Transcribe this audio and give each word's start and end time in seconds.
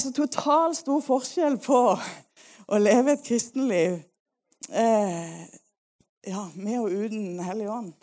så 0.00 0.12
totalt 0.14 0.78
stor 0.80 1.02
forskjell 1.04 1.58
på 1.62 1.80
å 2.70 2.80
leve 2.80 3.14
et 3.14 3.26
kristenliv 3.26 3.98
eh, 4.70 5.40
ja, 6.26 6.46
med 6.54 6.78
og 6.80 6.90
uten 6.90 7.36
Den 7.36 7.44
hellige 7.44 7.72
ånd. 7.72 7.94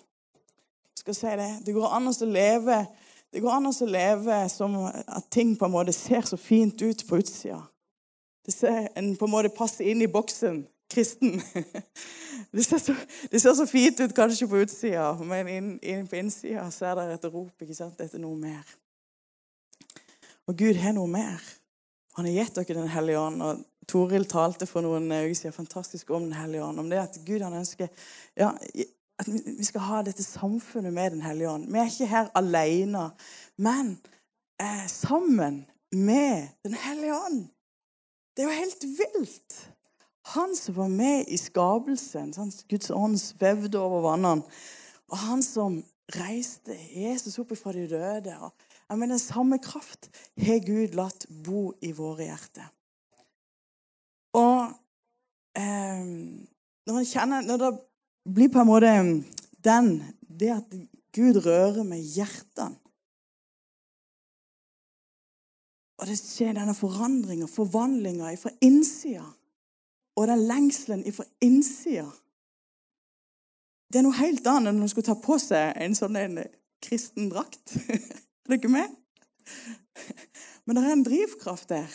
Skal 0.98 1.16
si 1.16 1.36
det. 1.40 1.52
Det 1.66 1.76
går 1.76 1.94
an 1.98 2.10
å 2.12 2.16
leve 2.26 2.86
det 3.34 3.42
går 3.44 3.58
an 3.58 3.68
å 3.70 3.86
leve 3.86 4.38
som 4.50 4.78
at 4.88 5.28
ting 5.32 5.52
på 5.60 5.68
en 5.68 5.74
måte 5.74 5.94
ser 5.94 6.24
så 6.26 6.38
fint 6.40 6.82
ut 6.82 7.04
på 7.10 7.20
utsida. 7.20 7.60
Det 8.48 8.54
ser, 8.56 8.88
en 8.96 9.12
på 9.20 9.28
en 9.28 9.34
måte 9.34 9.52
passer 9.52 9.90
inn 9.92 10.02
i 10.02 10.08
boksen 10.08 10.64
kristen. 10.90 11.42
Det 12.52 12.64
ser, 12.64 12.80
så, 12.80 12.94
det 13.32 13.42
ser 13.42 13.54
så 13.54 13.66
fint 13.68 14.00
ut 14.00 14.14
kanskje 14.16 14.48
på 14.48 14.62
utsida, 14.64 15.10
men 15.20 15.50
inn, 15.52 15.66
inn 15.84 16.06
på 16.08 16.16
innsida 16.16 16.64
så 16.72 16.86
er 16.88 16.94
det 16.96 17.18
et 17.18 17.26
rop 17.28 17.66
ikke 17.66 17.76
sant, 17.76 18.00
etter 18.00 18.22
noe 18.24 18.38
mer. 18.40 18.64
Og 20.48 20.56
Gud 20.56 20.80
har 20.80 20.96
noe 20.96 21.12
mer. 21.12 21.44
Han 22.18 22.26
har 22.26 22.34
gitt 22.34 22.56
dere 22.58 22.80
Den 22.82 22.90
hellige 22.92 23.20
ånd. 23.22 23.42
og 23.46 23.66
Toril 23.88 24.26
talte 24.28 24.66
for 24.68 24.84
noen 24.84 25.06
uker 25.08 25.36
siden 25.38 25.56
fantastisk 25.56 26.10
om 26.12 26.26
Den 26.28 26.36
hellige 26.36 26.64
ånd. 26.66 26.80
Om 26.82 26.90
det 26.90 27.00
at 27.00 27.20
Gud 27.26 27.46
han 27.46 27.56
ønsker 27.56 27.88
ja, 28.36 28.52
at 29.18 29.30
vi 29.30 29.66
skal 29.66 29.86
ha 29.86 30.02
dette 30.06 30.26
samfunnet 30.26 30.94
med 30.94 31.12
Den 31.16 31.22
hellige 31.22 31.50
ånd. 31.50 31.68
Vi 31.72 31.80
er 31.80 31.92
ikke 31.92 32.10
her 32.12 32.32
alene, 32.36 33.10
men 33.58 33.98
eh, 34.62 34.88
sammen 34.90 35.66
med 35.92 36.50
Den 36.66 36.74
hellige 36.74 37.16
ånd. 37.16 37.48
Det 38.36 38.44
er 38.44 38.50
jo 38.50 38.62
helt 38.66 38.84
vilt. 39.00 39.60
Han 40.36 40.56
som 40.56 40.76
var 40.76 40.88
med 40.88 41.30
i 41.32 41.38
skapelsen, 41.38 42.34
Guds 42.70 42.92
ånd 42.92 43.18
svevde 43.18 43.80
over 43.80 44.02
vannene, 44.10 44.44
og 45.08 45.18
han 45.18 45.44
som 45.44 45.80
reiste 46.16 46.76
Jesus 46.92 47.40
opp 47.40 47.54
fra 47.58 47.72
de 47.76 47.88
døde 47.88 48.36
og 48.44 48.52
jeg 48.90 49.10
den 49.10 49.20
Samme 49.20 49.60
kraft 49.60 50.10
har 50.40 50.64
Gud 50.66 50.96
latt 50.96 51.28
bo 51.44 51.74
i 51.84 51.92
våre 51.92 52.30
hjerter. 52.30 52.68
Og 54.38 54.70
eh, 55.58 56.04
når, 56.88 57.04
kjenner, 57.08 57.44
når 57.44 57.64
det 57.64 57.72
blir 58.34 58.52
på 58.54 58.62
en 58.62 58.70
måte 58.70 58.92
den 59.64 59.90
Det 60.22 60.52
at 60.54 60.76
Gud 61.16 61.40
rører 61.46 61.84
med 61.84 62.04
hjertene 62.04 62.78
Og 65.98 66.06
det 66.06 66.18
skjer 66.20 66.54
denne 66.54 66.76
forandringa, 66.78 67.48
forvandlinga 67.50 68.36
fra 68.38 68.52
innsida. 68.62 69.26
Og 70.18 70.28
den 70.30 70.44
lengselen 70.46 71.02
fra 71.14 71.26
innsida. 71.42 72.06
Det 73.90 73.98
er 74.02 74.06
noe 74.06 74.20
helt 74.20 74.46
annet 74.46 74.70
enn 74.70 74.78
når 74.78 74.84
man 74.86 74.92
skulle 74.92 75.08
ta 75.08 75.16
på 75.18 75.40
seg 75.42 75.78
en 75.82 75.96
sånn 75.98 76.20
en 76.20 76.38
kristen 76.84 77.32
drakt. 77.32 77.74
Er 78.48 78.56
dere 78.56 78.70
med? 78.72 78.88
Men 80.66 80.78
det 80.78 80.84
er 80.86 80.94
en 80.94 81.04
drivkraft 81.04 81.70
der 81.70 81.88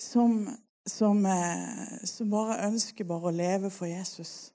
som, 0.00 0.46
som, 0.88 1.18
eh, 1.26 2.06
som 2.08 2.30
bare 2.32 2.62
ønsker 2.64 3.04
bare 3.04 3.28
å 3.28 3.34
leve 3.36 3.68
for 3.70 3.84
Jesus. 3.84 4.54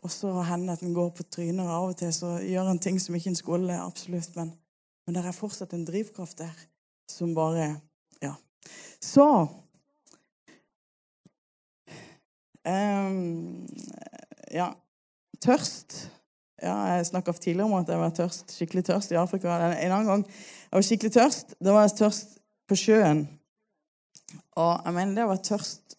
Og 0.00 0.08
så 0.08 0.32
hender 0.48 0.78
at 0.78 0.84
en 0.84 0.96
går 0.96 1.10
på 1.12 1.26
trynet, 1.28 1.60
og 1.66 1.74
av 1.74 1.88
og 1.90 1.98
til 2.00 2.12
så 2.16 2.38
gjør 2.40 2.70
en 2.70 2.80
ting 2.80 2.96
som 3.00 3.18
ikke 3.18 3.34
en 3.34 3.36
skulle. 3.36 3.76
absolutt, 3.76 4.36
Men, 4.36 4.54
men 5.06 5.14
det 5.14 5.26
er 5.26 5.36
fortsatt 5.36 5.74
en 5.76 5.84
drivkraft 5.84 6.38
der 6.38 6.56
som 7.10 7.34
bare 7.34 7.80
Ja. 8.22 8.34
Så 9.00 9.46
um, 12.64 13.66
Ja. 14.50 14.72
Tørst 15.40 16.10
ja, 16.62 16.76
jeg 16.94 17.06
snakka 17.08 17.32
tidligere 17.32 17.68
om 17.68 17.78
at 17.78 17.88
jeg 17.88 18.00
var 18.00 18.14
tørst, 18.16 18.54
skikkelig 18.56 18.84
tørst 18.88 19.12
i 19.14 19.18
Afrika. 19.20 19.56
En 19.70 19.92
annen 19.94 20.08
gang 20.08 20.24
jeg 20.26 20.76
var 20.76 20.86
skikkelig 20.86 21.12
tørst, 21.16 21.54
da 21.60 21.74
var 21.74 21.86
jeg 21.86 21.96
tørst 22.02 22.36
på 22.68 22.78
sjøen. 22.78 23.24
Og 24.60 24.72
jeg 24.84 24.94
mener, 24.94 25.16
det 25.16 25.26
å 25.26 25.30
være 25.32 25.46
tørst 25.48 25.96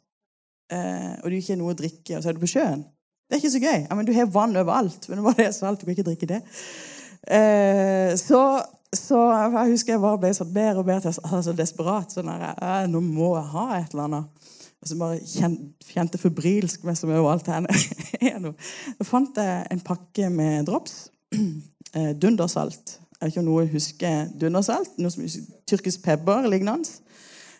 eh, 0.72 1.13
og 1.22 1.27
du 1.27 1.38
ikke 1.38 1.53
har 1.53 1.61
noe 1.61 1.73
å 1.73 1.79
drikke, 1.81 2.17
og 2.17 2.23
så 2.23 2.31
er 2.31 2.38
du 2.38 2.44
på 2.44 2.51
sjøen 2.51 2.83
Det 2.85 3.35
er 3.35 3.41
ikke 3.41 3.53
så 3.55 3.63
gøy. 3.63 3.79
Jeg 3.79 3.95
mener, 3.95 4.07
du 4.07 4.19
har 4.19 4.31
vann 4.38 4.61
overalt, 4.61 5.09
men 5.11 5.23
var 5.25 5.39
det 5.39 5.49
salt, 5.57 5.81
du 5.81 5.88
kan 5.88 5.95
ikke 5.95 6.07
drikke 6.11 6.29
det. 6.29 6.41
Eh, 7.28 8.13
så, 8.19 8.41
så, 8.95 9.19
jeg 9.31 9.73
husker 9.73 9.95
jeg 9.95 10.03
bare 10.03 10.22
ble 10.23 10.33
så 10.35 10.47
bedre 10.47 10.83
og 10.83 10.88
bedre 10.88 11.13
altså, 11.31 11.55
desperat. 11.55 12.13
sånn 12.13 12.31
der, 12.31 12.88
Nå 12.91 13.03
må 13.05 13.33
jeg 13.38 13.51
ha 13.55 13.67
et 13.79 13.95
eller 13.95 14.07
annet. 14.09 14.51
Og 14.81 14.89
så 14.89 14.97
bare 14.97 15.19
kjente 15.85 16.17
febrilsk 16.17 16.85
meg 16.87 16.97
som 16.97 17.11
overalt 17.13 17.49
henne. 17.51 17.69
Da 18.97 19.05
fant 19.05 19.37
jeg 19.37 19.67
en 19.69 19.83
pakke 19.85 20.31
med 20.33 20.65
drops. 20.69 21.05
Eh, 21.91 22.13
dundersalt. 22.15 22.93
Jeg 23.19 23.19
vet 23.19 23.33
ikke 23.33 23.41
om 23.41 23.47
noen 23.49 23.67
husker 23.67 24.29
dundersalt. 24.39 24.93
Noe 25.03 25.11
som 25.11 25.25
Tyrkisk 25.67 26.05
pepper 26.05 26.45
lignende. 26.47 26.87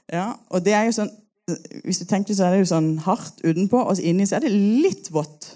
Ja, 0.08 0.30
og 0.48 0.64
det 0.64 0.72
er 0.72 0.86
jo 0.88 0.94
sånn 0.96 1.12
Hvis 1.84 2.00
du 2.00 2.06
tenker 2.08 2.38
så 2.38 2.46
er 2.48 2.56
det 2.56 2.62
jo 2.62 2.70
sånn 2.70 2.88
hardt 3.04 3.42
utenpå, 3.44 3.82
og 3.82 4.00
inni 4.00 4.24
så 4.30 4.38
er 4.38 4.46
det 4.46 4.54
litt 4.56 5.10
vått. 5.12 5.50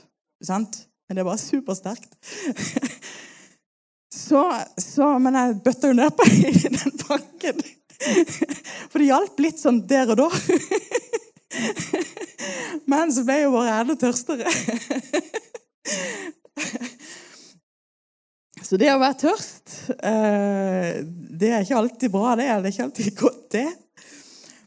Sant? 0.44 0.82
Men 1.08 1.16
det 1.16 1.24
er 1.24 1.30
bare 1.30 1.40
supersterkt. 1.40 2.20
Så, 4.16 4.42
så, 4.80 5.18
Men 5.20 5.36
jeg 5.36 5.58
bøtta 5.66 5.90
jo 5.92 5.98
nedpå 5.98 6.28
i 6.32 6.52
den 6.78 6.94
pakken. 7.02 7.60
For 8.92 9.02
det 9.02 9.10
hjalp 9.10 9.42
litt 9.44 9.60
sånn 9.60 9.82
der 9.90 10.14
og 10.14 10.22
da. 10.24 10.30
Men 12.92 13.14
så 13.14 13.24
ble 13.26 13.42
jo 13.44 13.54
bare 13.56 13.80
enda 13.82 13.96
tørstere. 14.00 14.50
Så 18.66 18.80
det 18.82 18.88
å 18.90 18.98
være 18.98 19.18
tørst, 19.28 19.74
eh, 19.94 21.04
det 21.06 21.52
er 21.52 21.62
ikke 21.62 21.78
alltid 21.78 22.10
bra, 22.14 22.32
det. 22.40 22.48
Det 22.50 22.70
er 22.70 22.74
ikke 22.74 22.88
alltid 22.88 23.18
godt, 23.24 23.44
det. 23.54 23.68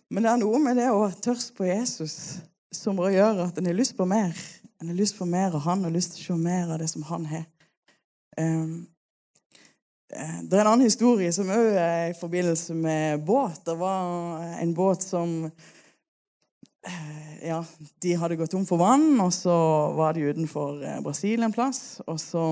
Men 0.09 0.25
det 0.25 0.31
er 0.31 0.39
noe 0.45 0.61
med 0.63 0.79
det 0.79 0.87
å 0.93 1.01
være 1.01 1.19
tørst 1.25 1.51
på 1.57 1.67
Jesus 1.67 2.15
som 2.75 3.01
gjør 3.01 3.43
at 3.49 3.59
en 3.59 3.67
har 3.67 3.77
lyst 3.77 3.97
på 3.99 4.07
mer. 4.09 4.37
En 4.79 4.93
har 4.93 4.99
lyst 4.99 5.19
på 5.19 5.27
mer 5.27 5.57
av 5.57 5.65
han 5.67 5.83
har 5.83 5.95
lyst 5.95 6.15
til 6.15 6.23
å 6.23 6.27
se 6.29 6.39
mer 6.45 6.71
av 6.71 6.79
det 6.79 6.87
som 6.93 7.03
han 7.09 7.27
har. 7.27 7.49
Ehm, 8.39 8.87
eh, 10.15 10.39
det 10.47 10.55
er 10.55 10.63
en 10.63 10.73
annen 10.77 10.87
historie 10.87 11.33
som 11.35 11.51
òg 11.51 11.75
er 11.75 12.13
i 12.13 12.19
forbindelse 12.21 12.77
med 12.79 13.25
båt. 13.27 13.65
Det 13.67 13.75
var 13.81 14.47
en 14.63 14.75
båt 14.79 15.03
som 15.03 15.51
ja, 17.43 17.65
de 18.03 18.15
hadde 18.19 18.39
gått 18.39 18.53
tom 18.55 18.67
for 18.67 18.81
vann, 18.81 19.13
og 19.23 19.33
så 19.35 19.55
var 19.97 20.17
de 20.17 20.29
utenfor 20.29 20.83
eh, 20.83 21.01
Brasil 21.05 21.45
en 21.45 21.55
plass. 21.55 22.01
Og 22.07 22.19
så, 22.21 22.45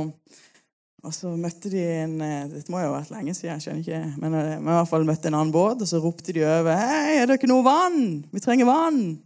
og 1.03 1.15
så 1.15 1.33
møtte 1.39 1.71
de 1.73 1.83
en 1.83 2.17
eh, 2.25 2.47
Dette 2.53 2.73
må 2.73 2.83
jo 2.83 2.91
ha 2.91 2.99
vært 2.99 3.15
lenge 3.15 3.35
siden, 3.37 3.57
jeg 3.57 3.67
skjønner 3.67 3.85
ikke, 3.85 4.03
men, 4.23 4.39
eh, 4.39 4.55
men 4.61 4.73
i 4.73 4.79
hvert 4.79 4.93
fall 4.93 5.09
møtte 5.09 5.31
en 5.31 5.39
annen 5.39 5.55
båt, 5.55 5.83
og 5.83 5.91
så 5.91 6.03
ropte 6.03 6.35
de 6.37 6.45
over 6.47 6.73
'Hei, 6.77 7.19
er 7.21 7.27
det 7.27 7.41
ikke 7.41 7.51
noe 7.51 7.67
vann? 7.67 8.01
Vi 8.33 8.45
trenger 8.45 8.71
vann.' 8.71 9.19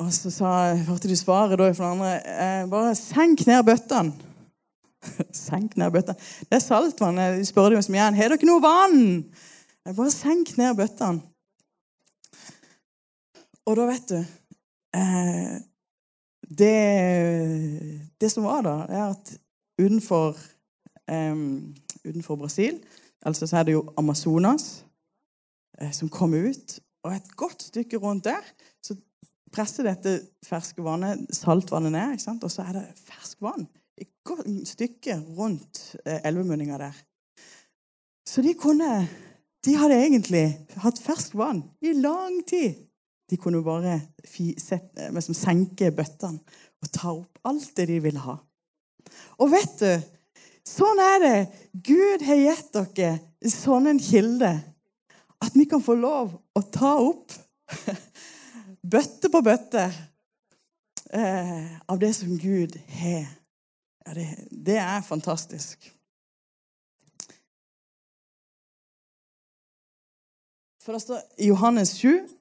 Og 0.00 0.08
så 0.16 0.32
sa, 0.32 0.50
hørte 0.88 1.10
de 1.10 1.16
svaret 1.18 1.60
da 1.60 1.68
fra 1.76 1.92
den 1.92 2.00
andre 2.00 2.68
'Bare 2.72 2.96
senk 2.96 3.44
ned 3.46 3.66
bøttene'. 3.68 4.28
senk 5.32 5.76
ned 5.80 5.92
bøttene. 5.92 6.16
Det 6.48 6.56
er 6.56 6.64
saltvann. 6.64 7.20
De 7.36 7.44
spør 7.48 7.74
dem 7.74 7.82
som 7.84 7.94
igjen 7.94 8.16
'Har 8.16 8.32
dere 8.32 8.48
noe 8.48 8.64
vann?' 8.64 9.24
Bare 9.90 10.12
senk 10.12 10.56
ned 10.56 10.76
bøttene. 10.76 11.20
Og 13.70 13.76
da 13.78 13.86
vet 13.86 14.08
du 14.10 14.18
eh, 14.18 15.58
det, 16.50 16.78
det, 18.18 18.30
som 18.32 18.48
var 18.48 18.64
da, 18.66 18.72
er 18.90 19.04
at 19.12 19.30
utenfor, 19.78 20.38
eh, 21.06 21.36
utenfor 22.02 22.40
Brasil 22.40 22.80
altså 23.22 23.46
så 23.46 23.60
er 23.60 23.68
det 23.68 23.76
jo 23.76 23.84
Amazonas 24.00 24.82
eh, 25.78 25.92
som 25.94 26.10
kom 26.10 26.34
ut. 26.34 26.80
Og 27.04 27.14
et 27.14 27.30
godt 27.38 27.62
stykke 27.70 28.00
rundt 28.02 28.26
der 28.26 28.42
så 28.82 28.96
presser 29.54 29.86
dette 29.86 30.18
ferske 30.46 30.82
vannet, 30.82 31.22
saltvannet 31.34 31.94
ned. 31.94 32.16
ikke 32.16 32.26
sant? 32.26 32.44
Og 32.44 32.50
så 32.50 32.66
er 32.66 32.80
det 32.80 32.84
ferskvann 32.98 33.68
et 34.00 34.10
godt 34.26 34.50
stykke 34.66 35.20
rundt 35.38 35.96
eh, 36.04 36.18
elvemunninga 36.26 36.82
der. 36.82 37.02
Så 38.26 38.42
de 38.42 38.54
kunne 38.54 39.08
De 39.60 39.74
hadde 39.76 39.92
egentlig 39.92 40.46
hatt 40.80 40.96
ferskvann 41.04 41.58
i 41.84 41.90
lang 41.92 42.38
tid. 42.48 42.78
De 43.30 43.38
kunne 43.38 43.62
bare 43.62 44.00
sette, 44.58 45.10
senke 45.36 45.92
bøttene 45.94 46.40
og 46.80 46.90
ta 46.94 47.12
opp 47.12 47.38
alt 47.46 47.70
det 47.76 47.86
de 47.90 47.98
ville 48.02 48.22
ha. 48.24 48.36
Og 49.40 49.52
vet 49.52 49.76
du, 49.80 50.08
sånn 50.66 51.00
er 51.02 51.18
det. 51.22 51.36
Gud 51.72 52.24
har 52.26 52.40
gitt 52.40 52.74
dere 52.74 53.50
sånn 53.50 53.88
en 53.90 54.02
kilde 54.02 54.52
at 55.40 55.56
vi 55.56 55.66
kan 55.68 55.82
få 55.84 55.96
lov 55.96 56.34
å 56.56 56.62
ta 56.72 56.96
opp 57.00 57.32
bøtte 58.92 59.30
på 59.32 59.42
bøtte 59.44 59.86
eh, 61.12 61.70
av 61.86 62.00
det 62.00 62.12
som 62.16 62.34
Gud 62.40 62.76
har. 63.00 63.30
Ja, 64.06 64.16
det, 64.16 64.26
det 64.50 64.76
er 64.80 65.06
fantastisk. 65.06 65.90
For 70.80 70.96
det 70.96 71.02
står 71.04 71.20
i 71.38 71.50
Johannes 71.50 71.92
7 72.00 72.39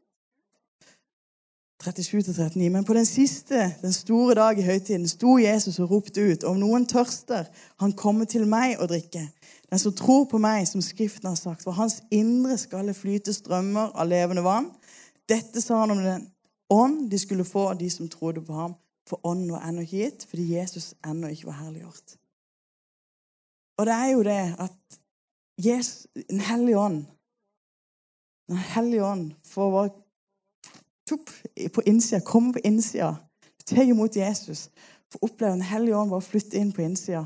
37-39. 1.83 2.69
Men 2.69 2.85
på 2.85 2.93
den 2.93 3.05
siste, 3.05 3.75
den 3.81 3.93
store 3.93 4.35
dag 4.35 4.59
i 4.59 4.65
høytiden, 4.65 5.07
sto 5.07 5.37
Jesus 5.37 5.79
og 5.79 5.91
ropte 5.91 6.23
ut 6.31 6.43
om 6.43 6.59
noen 6.59 6.87
tørster, 6.87 7.47
han 7.79 7.93
kommer 7.95 8.27
til 8.27 8.47
meg 8.47 8.75
og 8.79 8.89
drikke. 8.91 9.23
Den 9.69 9.79
som 9.79 9.93
tror 9.95 10.25
på 10.27 10.41
meg, 10.41 10.67
som 10.67 10.81
Skriften 10.83 11.29
har 11.29 11.37
sagt, 11.39 11.63
for 11.63 11.77
hans 11.77 12.01
indre 12.11 12.57
skal 12.57 12.89
det 12.89 12.97
flyte 12.97 13.33
strømmer 13.33 13.93
av 13.95 14.09
levende 14.09 14.43
vann. 14.43 14.71
Dette 15.29 15.61
sa 15.61 15.83
han 15.83 15.93
om 15.95 16.03
den 16.03 16.27
ånd 16.69 17.09
de 17.11 17.19
skulle 17.19 17.45
få 17.47 17.73
de 17.79 17.89
som 17.89 18.09
trodde 18.09 18.41
på 18.45 18.53
ham. 18.53 18.75
For 19.09 19.21
ånden 19.25 19.53
var 19.53 19.63
ennå 19.65 19.85
ikke 19.85 20.03
gitt, 20.03 20.25
fordi 20.29 20.49
Jesus 20.55 20.93
ennå 21.05 21.31
ikke 21.33 21.47
var 21.47 21.61
herliggjort. 21.63 22.17
Og 23.79 23.87
det 23.87 23.95
er 23.95 24.09
jo 24.11 24.23
det 24.27 24.43
at 24.59 24.99
Jesus, 25.59 26.07
Den 26.29 26.39
hellige 26.39 26.79
ånd 26.79 27.05
Den 28.47 28.57
hellige 28.57 29.05
ånd 29.05 29.31
får 29.43 29.71
være 29.71 29.89
tupp, 31.09 31.33
på 31.73 31.83
innsida, 31.89 32.21
Kom 32.25 32.53
på 32.55 32.63
innsida, 32.63 33.15
Ta 33.65 33.83
imot 33.83 34.15
Jesus, 34.17 34.69
Få 35.09 35.23
oppleve 35.25 35.57
Den 35.57 35.65
hellige 35.65 35.97
ånd 35.97 36.13
bare 36.13 36.25
flytte 36.25 36.59
inn 36.59 36.71
på 36.75 36.85
innsida, 36.85 37.25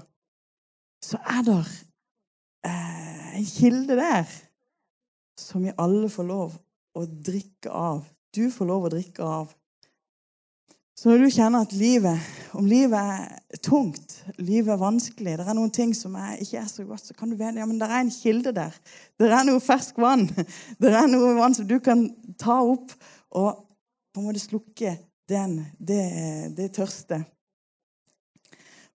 så 1.04 1.20
er 1.28 1.42
det 1.44 1.60
eh, 2.64 3.34
en 3.40 3.48
kilde 3.48 3.98
der 4.00 4.30
som 5.40 5.66
vi 5.66 5.74
alle 5.78 6.08
får 6.12 6.28
lov 6.30 6.56
å 6.96 7.04
drikke 7.04 7.72
av. 7.74 8.06
Du 8.34 8.48
får 8.54 8.70
lov 8.70 8.88
å 8.88 8.94
drikke 8.94 9.26
av. 9.26 9.52
Så 10.94 11.10
når 11.10 11.24
du 11.24 11.34
kjenner 11.34 11.66
at 11.66 11.74
livet, 11.74 12.28
om 12.54 12.68
livet 12.70 12.96
er 12.96 13.62
tungt, 13.66 14.14
livet 14.38 14.76
er 14.76 14.80
vanskelig, 14.80 15.34
det 15.40 15.48
er 15.50 15.58
noen 15.58 15.74
ting 15.74 15.92
som 15.98 16.14
er, 16.16 16.38
ikke 16.40 16.62
er 16.62 16.70
så 16.70 16.86
godt, 16.86 17.08
så 17.10 17.18
kan 17.18 17.34
du 17.34 17.36
vende 17.40 17.64
ja, 17.64 17.68
men 17.68 17.82
det 17.82 17.90
er 17.90 17.98
en 17.98 18.14
kilde 18.14 18.54
der. 18.56 18.78
Det 19.20 19.32
er 19.34 19.48
noe 19.50 19.62
fersk 19.64 19.98
vann. 20.00 20.28
Det 20.82 20.94
er 20.94 21.10
noe 21.10 21.34
vann 21.40 21.58
som 21.58 21.68
du 21.68 21.80
kan 21.84 22.06
ta 22.40 22.60
opp 22.62 22.94
og 23.34 23.66
på 24.14 24.22
en 24.22 24.28
måte 24.28 24.40
slukke 24.40 24.98
den, 25.30 25.58
det, 25.80 26.04
det 26.58 26.74
tørste. 26.76 27.24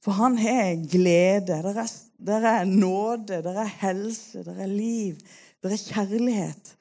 For 0.04 0.14
han 0.14 0.38
har 0.38 0.76
glede. 0.90 1.46
Det 1.46 1.72
er, 1.74 1.94
der 2.18 2.48
er 2.48 2.64
nåde, 2.64 3.42
det 3.42 3.56
er 3.56 3.76
helse, 3.82 4.44
det 4.44 4.54
er 4.62 4.66
liv, 4.66 5.18
det 5.62 5.72
er 5.72 5.84
kjærlighet. 5.92 6.74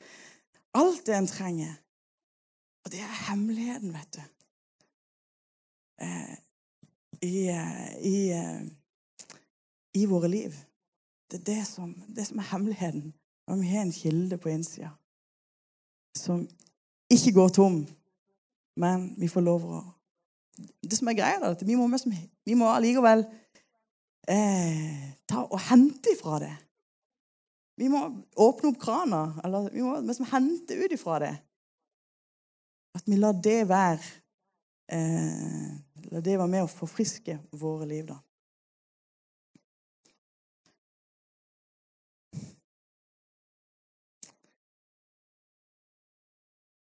Alt 0.77 1.05
det 1.05 1.15
en 1.17 1.27
trenger. 1.27 1.73
Og 2.85 2.91
det 2.91 2.99
er 2.99 3.29
hemmeligheten, 3.29 3.93
vet 3.93 4.15
du. 4.15 4.21
Eh, 6.01 6.35
I, 7.21 7.49
i, 8.05 8.17
i, 9.93 10.05
våre 10.05 10.29
liv. 10.29 10.53
Det 11.31 11.39
er 11.39 11.43
det 11.43 11.67
som, 11.67 11.95
det 12.15 12.27
som 12.27 12.39
er 12.39 12.51
hemmeligheten. 12.51 13.13
Når 13.47 13.55
vi 13.55 13.67
har 13.67 13.81
en 13.81 13.91
kilde 13.91 14.37
på 14.37 14.49
innsida 14.49 14.89
som 16.17 16.47
ikke 17.09 17.31
går 17.33 17.49
tom, 17.49 17.87
men 18.77 19.11
vi 19.17 19.29
får 19.31 19.45
lov 19.45 19.65
å 19.67 19.83
Det 20.57 20.97
som 20.97 21.09
er 21.11 21.13
greia, 21.13 21.37
er 21.37 21.53
at 21.53 21.61
vi 21.61 21.75
må, 21.77 21.85
vi 22.45 22.55
må 22.57 22.65
allikevel 22.73 23.19
eh, 24.25 25.03
ta 25.29 25.43
og 25.45 25.59
hente 25.67 26.15
ifra 26.15 26.39
det. 26.41 26.53
Vi 27.77 27.89
må 27.93 27.99
åpne 28.41 28.71
opp 28.71 28.79
krana, 28.81 29.19
eller 29.45 29.69
vi 29.69 29.83
må 29.85 29.99
liksom 30.01 30.25
hente 30.31 30.79
ut 30.79 30.95
ifra 30.95 31.19
det. 31.21 31.35
At 32.97 33.05
vi 33.05 33.19
lar 33.21 33.37
det 33.37 33.59
være 33.69 34.01
eh, 34.89 35.75
La 36.07 36.21
det 36.23 36.37
være 36.39 36.47
med 36.47 36.63
å 36.63 36.71
forfriske 36.71 37.35
våre 37.59 37.85
liv, 37.85 38.07
da. 38.07 38.15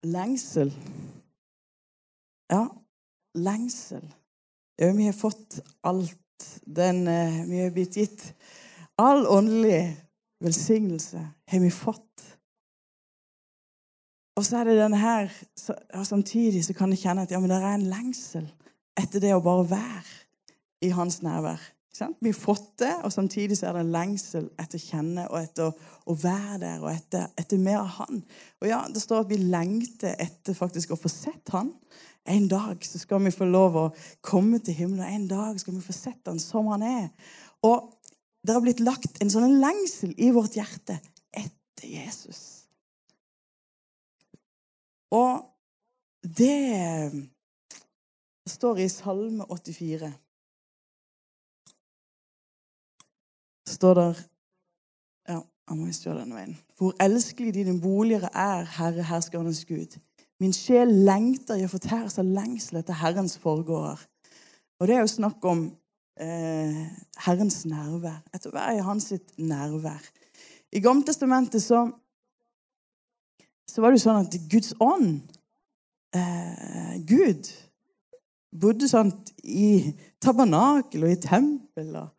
Lengsel. 0.05 0.69
Ja, 2.55 2.69
lengsel. 3.35 4.13
Ja, 4.79 4.91
vi 4.91 5.05
har 5.05 5.13
fått 5.13 5.59
alt 5.83 6.21
den 6.65 7.07
eh, 7.07 7.43
vi 7.49 7.59
har 7.63 7.71
blitt 7.75 7.97
gitt. 7.97 8.33
All 8.95 9.25
åndelig 9.27 9.97
velsignelse 10.43 11.19
har 11.51 11.59
vi 11.59 11.71
fått. 11.71 12.23
Og 14.35 14.45
så 14.45 14.59
er 14.59 14.69
det 14.69 14.79
denne 14.79 14.99
her, 14.99 15.31
og 15.95 16.07
Samtidig 16.07 16.65
så 16.65 16.75
kan 16.75 16.91
jeg 16.91 17.05
kjenne 17.05 17.23
at 17.23 17.31
ja, 17.31 17.39
men 17.39 17.51
det 17.51 17.59
er 17.59 17.75
en 17.75 17.87
lengsel 17.91 18.47
etter 18.99 19.23
det 19.23 19.31
å 19.35 19.43
bare 19.43 19.67
være 19.71 20.87
i 20.87 20.91
hans 20.95 21.21
nærvær. 21.23 21.59
Vi 22.19 22.31
har 22.31 22.35
fått 22.35 22.73
det, 22.79 22.91
og 23.07 23.13
samtidig 23.13 23.55
så 23.57 23.69
er 23.69 23.77
det 23.77 23.85
en 23.85 23.93
lengsel 23.93 24.49
etter 24.59 24.79
å 24.79 24.83
kjenne 24.83 25.27
og 25.29 25.37
etter 25.39 25.69
å, 25.71 26.15
være 26.19 26.57
der 26.59 26.83
og 26.83 26.89
etter, 26.91 27.29
etter, 27.39 27.61
mer 27.61 27.79
av 27.85 27.93
han. 28.01 28.19
Og 28.59 28.67
ja, 28.67 28.81
Det 28.91 29.03
står 29.03 29.23
at 29.23 29.31
vi 29.31 29.39
lengter 29.39 30.15
etter 30.19 30.57
faktisk 30.57 30.91
å 30.91 30.99
få 30.99 31.11
sett 31.11 31.53
han. 31.55 31.71
En 32.25 32.47
dag 32.49 32.85
så 32.85 32.99
skal 32.99 33.21
vi 33.21 33.33
få 33.33 33.45
lov 33.45 33.75
å 33.77 33.85
komme 34.25 34.59
til 34.59 34.73
himmelen. 34.73 35.05
En 35.05 35.27
dag 35.29 35.59
skal 35.61 35.75
vi 35.77 35.83
få 35.85 35.93
sett 35.93 36.25
han 36.25 36.41
som 36.41 36.71
han 36.73 36.85
er. 36.85 37.09
Og 37.65 37.91
det 38.45 38.53
har 38.53 38.63
blitt 38.65 38.81
lagt 38.81 39.21
en 39.21 39.31
sånn 39.33 39.59
lengsel 39.61 40.13
i 40.21 40.31
vårt 40.33 40.57
hjerte 40.57 40.97
etter 41.33 41.87
Jesus. 41.89 42.41
Og 45.13 45.45
det 46.25 47.13
står 48.49 48.81
i 48.81 48.89
Salme 48.89 49.45
84. 49.49 50.11
Det 53.65 53.73
står 53.73 53.93
der 54.01 54.23
Ja, 55.29 55.39
jeg 55.41 55.77
må 55.77 55.87
jo 55.89 55.93
stå 55.97 56.13
denne 56.13 56.37
veien. 56.37 56.57
Hvor 56.77 56.93
elskelig 57.01 57.53
dine 57.53 57.79
boliger 57.81 58.29
er, 58.29 58.65
Herre 58.77 59.05
herskernes 59.09 59.63
Gud. 59.65 59.97
Min 60.43 60.53
sjel 60.53 60.91
lengter 61.07 61.59
i 61.59 61.65
å 61.65 61.71
fortære 61.71 62.09
seg 62.11 62.31
lengsel 62.35 62.81
etter 62.81 62.97
Herrens 62.99 63.37
forgårder. 63.39 64.01
Og 64.79 64.89
det 64.89 64.97
er 64.97 65.05
jo 65.05 65.11
snakk 65.13 65.45
om 65.47 65.67
eh, 66.19 66.81
Herrens 67.23 67.61
nærvær. 67.69 68.19
Etter 68.35 68.51
å 68.51 68.57
være 68.57 68.79
i 68.79 68.83
hans 68.83 69.13
nærvær. 69.39 70.09
I 70.75 70.81
Gamletestamentet 70.83 71.63
så, 71.63 71.85
så 73.71 73.81
var 73.81 73.91
det 73.91 74.01
jo 74.01 74.07
sånn 74.09 74.25
at 74.25 74.35
Guds 74.51 74.73
ånd 74.83 75.21
eh, 76.15 76.97
Gud 77.07 77.47
bodde 78.55 78.89
sånn 78.91 79.13
i 79.43 79.93
tabernakel 80.23 81.07
og 81.07 81.13
i 81.15 81.21
tempel. 81.23 81.95
Og 82.01 82.11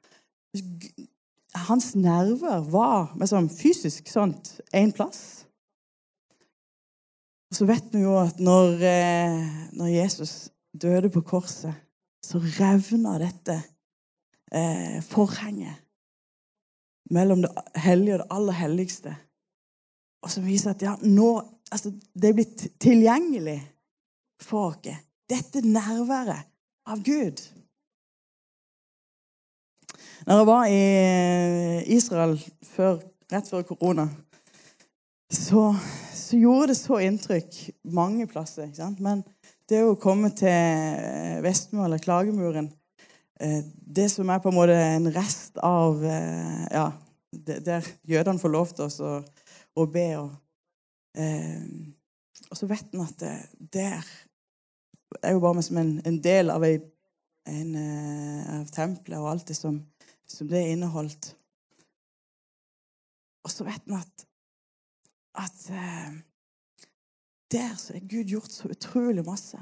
hans 1.69 1.95
nerver 1.97 2.65
var 2.73 3.13
liksom, 3.21 3.49
fysisk 3.53 4.09
sånt 4.13 4.57
én 4.77 4.93
plass. 4.97 5.46
Så 7.57 7.65
vet 7.65 7.87
vi 7.95 8.03
jo 8.03 8.19
at 8.21 8.41
når, 8.43 8.75
eh, 8.85 9.45
når 9.73 9.87
Jesus 9.89 10.51
døde 10.77 11.09
på 11.09 11.23
korset, 11.25 11.73
så 12.21 12.41
revna 12.43 13.15
dette 13.23 13.55
eh, 14.53 14.99
forhenget 15.01 15.79
mellom 17.11 17.47
det 17.47 17.53
hellige 17.81 18.19
og 18.19 18.21
det 18.21 18.37
aller 18.37 18.59
helligste. 18.61 19.15
Og 20.23 20.31
som 20.35 20.45
viser 20.45 20.75
at 20.75 20.85
ja, 20.85 20.97
nå 21.01 21.31
altså, 21.73 21.95
det 22.13 22.29
er 22.29 22.37
blitt 22.37 22.67
tilgjengelig 22.83 23.61
for 24.43 24.75
oss 24.75 24.93
dette 25.31 25.63
nærværet 25.65 26.45
av 26.87 27.01
Gud. 27.03 27.41
Når 30.27 30.41
jeg 30.43 30.47
var 30.47 30.67
i 30.67 30.83
Israel 31.97 32.37
før, 32.63 33.01
rett 33.33 33.49
før 33.49 33.65
korona, 33.67 34.11
så, 35.33 35.71
så, 36.27 36.39
gjorde 36.41 36.73
det 36.73 36.79
så 36.79 37.01
inntrykk 37.07 37.59
mange 37.97 38.27
plasser. 38.31 38.67
ikke 38.67 38.81
sant? 38.81 39.03
Men 39.05 39.23
det 39.71 39.83
å 39.87 39.97
komme 40.01 40.33
til 40.37 41.41
Vestmø 41.45 41.87
eller 41.87 42.03
Klagemuren 42.03 42.71
eh, 43.41 43.63
Det 43.67 44.09
som 44.13 44.31
er 44.31 44.43
på 44.43 44.53
en 44.53 44.59
måte 44.59 44.77
en 44.77 45.11
rest 45.15 45.59
av 45.63 46.03
eh, 46.05 46.65
Ja, 46.75 46.91
der 47.33 47.87
jødene 48.07 48.43
får 48.43 48.55
lov 48.55 48.73
til 48.75 48.87
å, 49.07 49.17
å 49.77 49.89
be. 49.91 50.07
Og, 50.21 50.31
eh, 51.19 51.67
og 52.51 52.59
så 52.59 52.71
vet 52.71 52.95
en 52.95 53.07
at 53.07 53.27
der 53.59 54.07
det 55.23 55.31
er 55.31 55.37
jo 55.37 55.41
bare 55.41 55.63
som 55.63 55.79
en, 55.81 55.93
en 56.07 56.19
del 56.23 56.51
av, 56.51 56.65
en, 56.67 57.75
uh, 57.75 58.61
av 58.61 58.71
tempelet 58.75 59.19
og 59.21 59.31
alt 59.31 59.49
det 59.49 59.57
som, 59.59 59.79
som 60.29 60.49
det 60.51 60.65
inneholdt. 60.73 61.31
Og 63.47 63.53
så 63.53 63.67
vet 63.67 63.87
en 63.87 64.01
at, 64.01 64.26
at 65.39 65.69
eh, 65.73 66.17
der 67.53 67.77
så 67.79 67.95
er 67.97 68.09
Gud 68.09 68.33
gjort 68.33 68.53
så 68.53 68.71
utrolig 68.73 69.25
masse. 69.27 69.61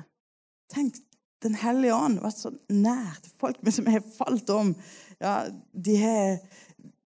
Tenk, 0.73 0.97
Den 1.45 1.59
hellige 1.61 1.93
ånd 1.93 2.23
vært 2.23 2.39
så 2.41 2.55
nært 2.73 3.27
folk 3.37 3.59
som 3.69 3.89
har 3.93 4.01
falt 4.17 4.49
om. 4.55 4.71
Ja, 5.21 5.51
de 5.77 5.97
har, 6.01 6.39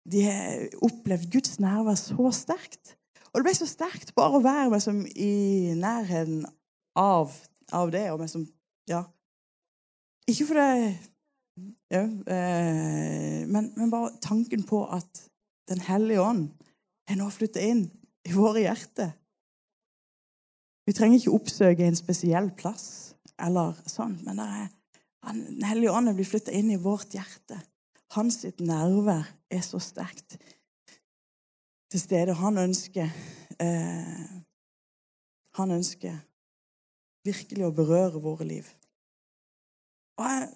de 0.04 0.25
har 0.26 0.66
opplevd 0.85 1.30
Guds 1.32 1.56
nærvær 1.62 1.96
så 1.96 2.28
sterkt. 2.37 2.92
Og 3.32 3.40
det 3.40 3.46
ble 3.46 3.54
så 3.56 3.68
sterkt 3.70 4.12
bare 4.18 4.37
å 4.37 4.44
være 4.44 4.75
liksom, 4.75 5.06
i 5.08 5.73
nærheten 5.80 6.44
av 7.00 7.32
av 7.73 7.90
det. 7.90 8.06
Og 8.12 8.25
som, 8.30 8.46
ja, 8.88 9.04
ikke 10.28 10.49
for 10.50 10.61
det 10.61 10.96
ja, 11.90 12.02
eh, 12.02 13.42
men, 13.49 13.70
men, 13.76 13.90
bare 13.90 14.16
tanken 14.23 14.66
på 14.66 14.85
at 14.92 15.23
Den 15.66 15.80
hellige 15.82 16.23
ånd 16.23 16.50
er 17.11 17.16
nå 17.18 17.26
flyttet 17.35 17.64
inn 17.66 17.80
i 18.26 18.35
våre 18.35 18.64
hjerter. 18.64 19.12
Vi 20.87 20.95
trenger 20.95 21.18
ikke 21.18 21.35
oppsøke 21.35 21.87
en 21.87 21.99
spesiell 21.99 22.50
plass, 22.59 23.14
eller 23.42 23.78
sånn, 23.90 24.18
men 24.26 24.42
er, 24.42 24.68
Den 25.26 25.64
hellige 25.66 25.90
ånd 25.90 26.12
blir 26.14 26.28
flytta 26.28 26.52
inn 26.54 26.68
i 26.71 26.78
vårt 26.78 27.16
hjerte. 27.16 27.59
Hans 28.14 28.38
sitt 28.45 28.61
nærvær 28.62 29.26
er 29.50 29.62
så 29.66 29.80
sterkt. 29.83 30.38
til 31.90 32.00
stede. 32.00 32.35
Han 32.35 32.59
ønsker 32.59 33.09
eh, 33.61 34.26
Han 35.56 35.71
ønsker 35.71 36.18
virkelig 37.25 37.64
å 37.66 37.75
berøre 37.75 38.21
våre 38.21 38.45
liv. 38.45 38.66
Og 40.18 40.26
jeg 40.28 40.49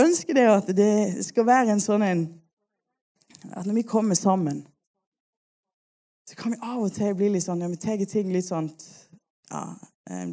ønsker 0.00 0.34
det 0.34 0.46
at 0.48 0.70
det 0.76 1.24
skal 1.26 1.46
være 1.46 1.74
en 1.74 1.80
sånn 1.84 2.02
en 2.02 2.24
At 3.52 3.66
når 3.66 3.74
vi 3.74 3.82
kommer 3.82 4.14
sammen, 4.14 4.64
så 6.24 6.36
kan 6.38 6.54
vi 6.54 6.60
av 6.62 6.86
og 6.86 6.92
til 6.94 7.14
bli 7.18 7.28
litt 7.34 7.44
sånn 7.44 7.60
ja, 7.60 7.68
Vi 7.68 7.80
tar 7.82 8.00
ting 8.08 8.32
litt 8.32 8.48
sånn 8.48 8.70
ja, 9.50 9.62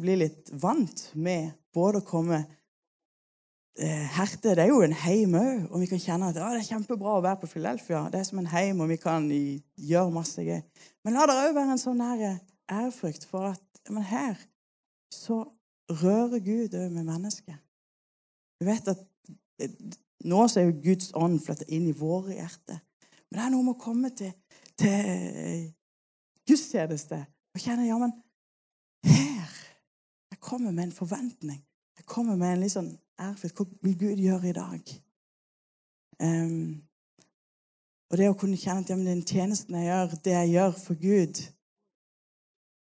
Bli 0.00 0.18
litt 0.24 0.52
vant 0.62 1.04
med 1.14 1.52
både 1.74 2.00
å 2.00 2.06
komme 2.06 2.38
eh, 3.76 4.06
Herte 4.16 4.54
det 4.56 4.66
er 4.66 4.72
jo 4.72 4.82
en 4.84 4.96
heim 5.04 5.36
òg, 5.38 5.66
og 5.70 5.82
vi 5.82 5.90
kan 5.90 6.00
kjenne 6.02 6.30
at 6.30 6.36
det 6.36 6.44
er 6.44 6.64
kjempebra 6.66 7.18
å 7.18 7.24
være 7.24 7.40
på 7.40 7.50
Philadelphia. 7.54 8.02
Det 8.12 8.20
er 8.20 8.28
som 8.28 8.40
en 8.42 8.50
heim, 8.52 8.82
og 8.84 8.90
vi 8.92 8.98
kan 9.00 9.28
gjøre 9.32 10.12
masse 10.12 10.44
gøy. 10.44 10.60
Men 11.04 11.16
la 11.16 11.24
det 11.28 11.38
òg 11.40 11.54
være 11.56 11.76
en 11.76 11.80
sånn 11.80 12.04
ærefrykt 12.04 13.24
for 13.30 13.52
at 13.54 13.64
men 13.90 14.04
her 14.06 14.36
så 15.12 15.42
rører 16.02 16.40
Gud 16.44 16.76
òg 16.78 16.92
med 16.92 17.08
mennesket. 17.08 17.58
Du 18.60 18.68
vet 18.68 18.88
at 18.92 19.00
eh, 19.60 19.72
nå 20.28 20.46
så 20.48 20.60
er 20.60 20.68
jo 20.68 20.80
Guds 20.84 21.10
ånd 21.18 21.40
flytta 21.42 21.66
inn 21.72 21.88
i 21.90 21.96
våre 21.96 22.36
hjerter. 22.36 22.78
Men 23.30 23.38
det 23.38 23.44
er 23.44 23.54
noe 23.54 23.66
med 23.66 23.74
å 23.74 23.82
komme 23.82 24.12
til, 24.14 24.30
til 24.78 25.72
gudstjeneste 26.48 27.18
og 27.54 27.60
kjenne 27.62 27.86
ja, 27.86 27.98
men 28.00 28.14
her 29.06 29.50
Jeg 30.30 30.38
kommer 30.40 30.70
med 30.70 30.84
en 30.84 30.92
forventning. 30.92 31.58
Jeg 31.96 32.04
kommer 32.06 32.36
med 32.36 32.52
en 32.52 32.62
litt 32.64 32.72
sånn 32.72 32.88
ærefrykt. 33.20 33.58
Hva 33.58 33.66
vil 33.84 33.98
Gud 33.98 34.22
gjøre 34.22 34.48
i 34.50 34.54
dag? 34.56 34.94
Um, 36.22 36.80
og 38.10 38.18
det 38.18 38.30
å 38.30 38.36
kunne 38.38 38.58
kjenne 38.58 38.82
at 38.82 38.90
ja, 38.90 38.96
men 38.98 39.06
den 39.06 39.22
tjenesten 39.26 39.76
jeg 39.78 39.86
gjør, 39.86 40.16
det 40.24 40.34
jeg 40.34 40.50
gjør 40.52 40.74
for 40.80 40.98
Gud, 40.98 41.42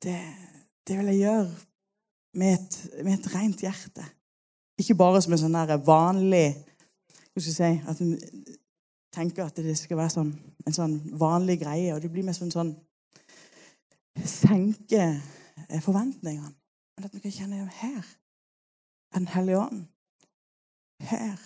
det, 0.04 0.18
det 0.88 1.00
vil 1.00 1.12
jeg 1.14 1.22
gjøre 1.24 1.48
med 2.42 2.58
et, 2.58 2.78
med 3.08 3.14
et 3.16 3.32
rent 3.34 3.64
hjerte. 3.64 4.06
Ikke 4.82 4.98
bare 5.00 5.24
som 5.24 5.34
en 5.34 5.44
sånn 5.46 5.56
der 5.56 5.80
vanlig 5.88 6.50
Hva 7.32 7.40
skal 7.40 7.48
jeg 7.48 7.56
si 7.56 7.88
At 7.88 8.02
en 8.04 8.18
tenker 9.16 9.46
at 9.46 9.60
det 9.64 9.78
skal 9.80 10.00
være 10.00 10.12
sånn, 10.12 10.32
en 10.68 10.76
sånn 10.76 10.96
vanlig 11.20 11.62
greie. 11.62 11.94
Og 11.96 12.02
det 12.04 12.12
blir 12.12 12.26
mer 12.28 12.36
som 12.36 12.50
en 12.50 12.56
sånn 12.56 12.74
Senke 14.24 15.22
forventningene. 15.82 16.54
Men 16.96 17.06
at 17.06 17.14
vi 17.14 17.20
kan 17.20 17.32
kjenne 17.32 17.62
at 17.66 17.82
her 17.82 17.98
er 18.00 19.20
Den 19.20 19.28
hellige 19.28 19.60
ånd. 19.60 19.86
Her 21.00 21.38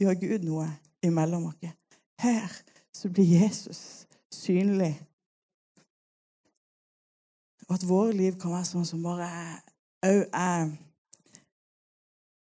gjør 0.00 0.14
Gud 0.14 0.44
noe 0.44 0.68
imellom 1.02 1.44
oss. 1.50 1.72
Her 2.20 2.52
så 2.92 3.08
blir 3.08 3.40
Jesus 3.40 4.06
synlig. 4.32 4.94
Og 7.68 7.74
at 7.74 7.88
våre 7.88 8.12
liv 8.12 8.38
kan 8.40 8.50
være 8.50 8.66
sånn 8.66 8.86
som 8.88 9.02
bare 9.04 9.28
òg 10.06 10.24
er, 10.32 10.70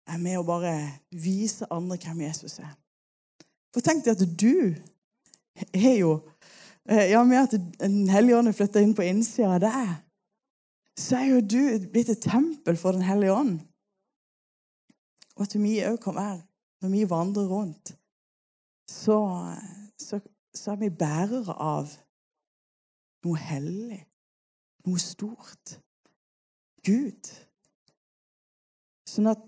er 0.06 0.20
med 0.22 0.38
å 0.38 0.44
bare 0.46 0.74
vise 1.10 1.66
andre 1.72 1.98
hvem 1.98 2.20
Jesus 2.28 2.58
er. 2.62 2.74
For 3.74 3.84
tenk 3.84 4.04
deg 4.04 4.16
at 4.16 4.36
du 4.40 4.76
er 5.72 5.96
jo 5.98 6.20
Ja, 6.88 7.24
med 7.24 7.36
at 7.42 7.54
Den 7.80 8.08
hellige 8.08 8.38
ånd 8.38 8.48
er 8.48 8.54
flytta 8.54 8.80
inn 8.82 8.94
på 8.94 9.02
innsida 9.02 9.56
av 9.56 9.62
deg, 9.64 9.94
så 10.96 11.18
er 11.18 11.30
jo 11.32 11.40
du 11.42 11.88
blitt 11.90 12.12
et 12.12 12.22
tempel 12.22 12.78
for 12.78 12.94
Den 12.94 13.02
hellige 13.02 13.34
ånd. 13.34 13.56
Og 15.36 15.42
at 15.44 15.56
vi 15.58 15.80
òg 15.84 15.98
kan 16.02 16.16
være 16.16 16.42
Når 16.82 16.92
vi 16.92 17.08
vandrer 17.08 17.48
rundt, 17.48 17.96
så, 18.90 19.16
så, 19.98 20.20
så 20.54 20.72
er 20.74 20.76
vi 20.76 20.90
bærere 20.92 21.54
av 21.56 21.88
noe 23.24 23.40
hellig, 23.40 24.02
noe 24.86 25.00
stort. 25.00 25.78
Gud. 26.84 27.30
Sånn 29.08 29.32
at 29.32 29.42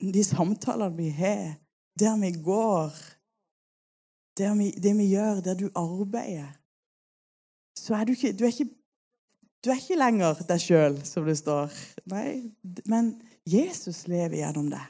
de 0.00 0.24
samtalene 0.24 0.96
vi 0.96 1.10
har, 1.14 1.52
der 2.00 2.16
vi 2.24 2.32
går, 2.40 2.96
der 4.40 4.54
vi, 4.56 4.70
det 4.70 4.94
vi 4.98 5.10
gjør, 5.12 5.42
der 5.44 5.54
du 5.54 5.68
arbeider, 5.74 6.50
så 7.78 7.94
er 7.94 8.04
du 8.04 8.12
ikke 8.16 8.32
Du 8.32 8.44
er 8.44 8.52
ikke, 8.54 8.70
du 9.64 9.70
er 9.70 9.80
ikke 9.80 9.98
lenger 10.00 10.40
deg 10.48 10.62
sjøl, 10.62 10.96
som 11.04 11.28
det 11.28 11.36
står. 11.38 11.74
Nei, 12.08 12.50
men 12.88 13.14
Jesus 13.48 14.06
lever 14.08 14.40
gjennom 14.40 14.70
deg. 14.72 14.86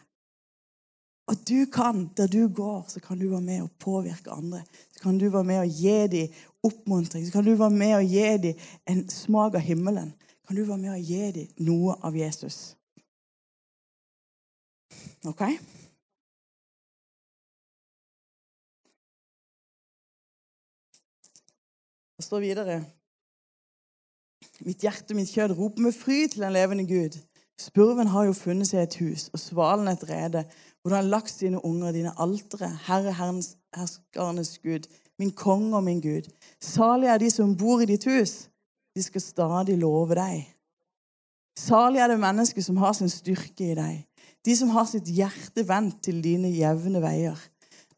Og 1.30 1.36
du 1.46 1.66
kan, 1.70 2.08
der 2.16 2.26
du 2.26 2.48
går, 2.48 2.84
så 2.88 3.00
kan 3.00 3.18
du 3.18 3.28
være 3.30 3.40
med 3.40 3.62
og 3.62 3.70
påvirke 3.78 4.30
andre. 4.30 4.62
Så 4.90 5.02
kan 5.02 5.18
du 5.18 5.28
være 5.30 5.44
med 5.44 5.58
og 5.58 5.68
gi 5.68 6.06
dem 6.10 6.32
oppmuntring. 6.66 7.26
Så 7.26 7.32
kan 7.32 7.44
du 7.44 7.54
være 7.54 7.70
med 7.70 7.94
og 7.94 8.04
gi 8.04 8.26
dem 8.42 8.54
en 8.86 9.08
smak 9.08 9.54
av 9.54 9.60
himmelen. 9.60 10.10
Kan 10.46 10.56
du 10.56 10.64
være 10.64 10.78
med 10.78 10.90
og 10.90 11.04
gi 11.06 11.30
dem 11.36 11.66
noe 11.66 11.94
av 12.02 12.16
Jesus. 12.18 12.74
OK? 15.24 15.42
Står 22.30 22.44
videre 22.44 22.78
Mitt 24.62 24.84
hjerte, 24.84 25.16
mitt 25.16 25.32
kjød 25.32 25.56
roper 25.56 25.82
med 25.82 25.94
fryd 25.96 26.28
til 26.32 26.42
den 26.44 26.52
levende 26.54 26.84
Gud. 26.86 27.16
Spurven 27.60 28.08
har 28.12 28.26
jo 28.28 28.36
funnet 28.36 28.68
seg 28.68 28.82
et 28.84 28.96
hus, 29.00 29.26
og 29.34 29.40
svalen 29.40 29.88
et 29.90 30.04
rede, 30.08 30.44
hvor 30.80 30.92
du 30.92 30.96
har 30.96 31.08
lagt 31.08 31.40
dine 31.40 31.62
unger, 31.64 31.92
dine 31.96 32.12
altere, 32.20 32.68
Herre 32.86 33.12
Herrens 33.16 33.54
herskernes 33.76 34.58
Gud, 34.62 34.86
min 35.18 35.32
konge 35.32 35.76
og 35.76 35.84
min 35.84 36.00
Gud. 36.00 36.28
Salig 36.60 37.08
er 37.10 37.20
de 37.20 37.30
som 37.32 37.56
bor 37.56 37.82
i 37.82 37.88
ditt 37.88 38.06
hus. 38.08 38.34
De 38.96 39.02
skal 39.02 39.24
stadig 39.24 39.78
love 39.80 40.16
deg. 40.16 40.44
Salig 41.58 42.04
er 42.04 42.12
det 42.12 42.20
mennesket 42.20 42.64
som 42.64 42.78
har 42.80 42.94
sin 42.96 43.12
styrke 43.12 43.72
i 43.72 43.78
deg. 43.80 44.04
De 44.46 44.56
som 44.56 44.70
har 44.76 44.86
sitt 44.88 45.08
hjerte 45.08 45.66
vendt 45.68 46.02
til 46.06 46.22
dine 46.24 46.52
jevne 46.52 47.02
veier. 47.02 47.40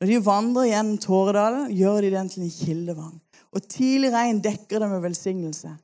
Når 0.00 0.10
de 0.10 0.24
vandrer 0.24 0.70
gjennom 0.72 0.98
Tåredalen, 0.98 1.68
gjør 1.74 2.00
de 2.06 2.14
den 2.16 2.32
til 2.32 2.46
en 2.46 2.56
kildevang. 2.56 3.20
Og 3.52 3.64
tidlig 3.68 4.12
regn 4.14 4.40
dekker 4.44 4.80
dem 4.80 4.94
med 4.94 5.02
velsignelse. 5.04 5.74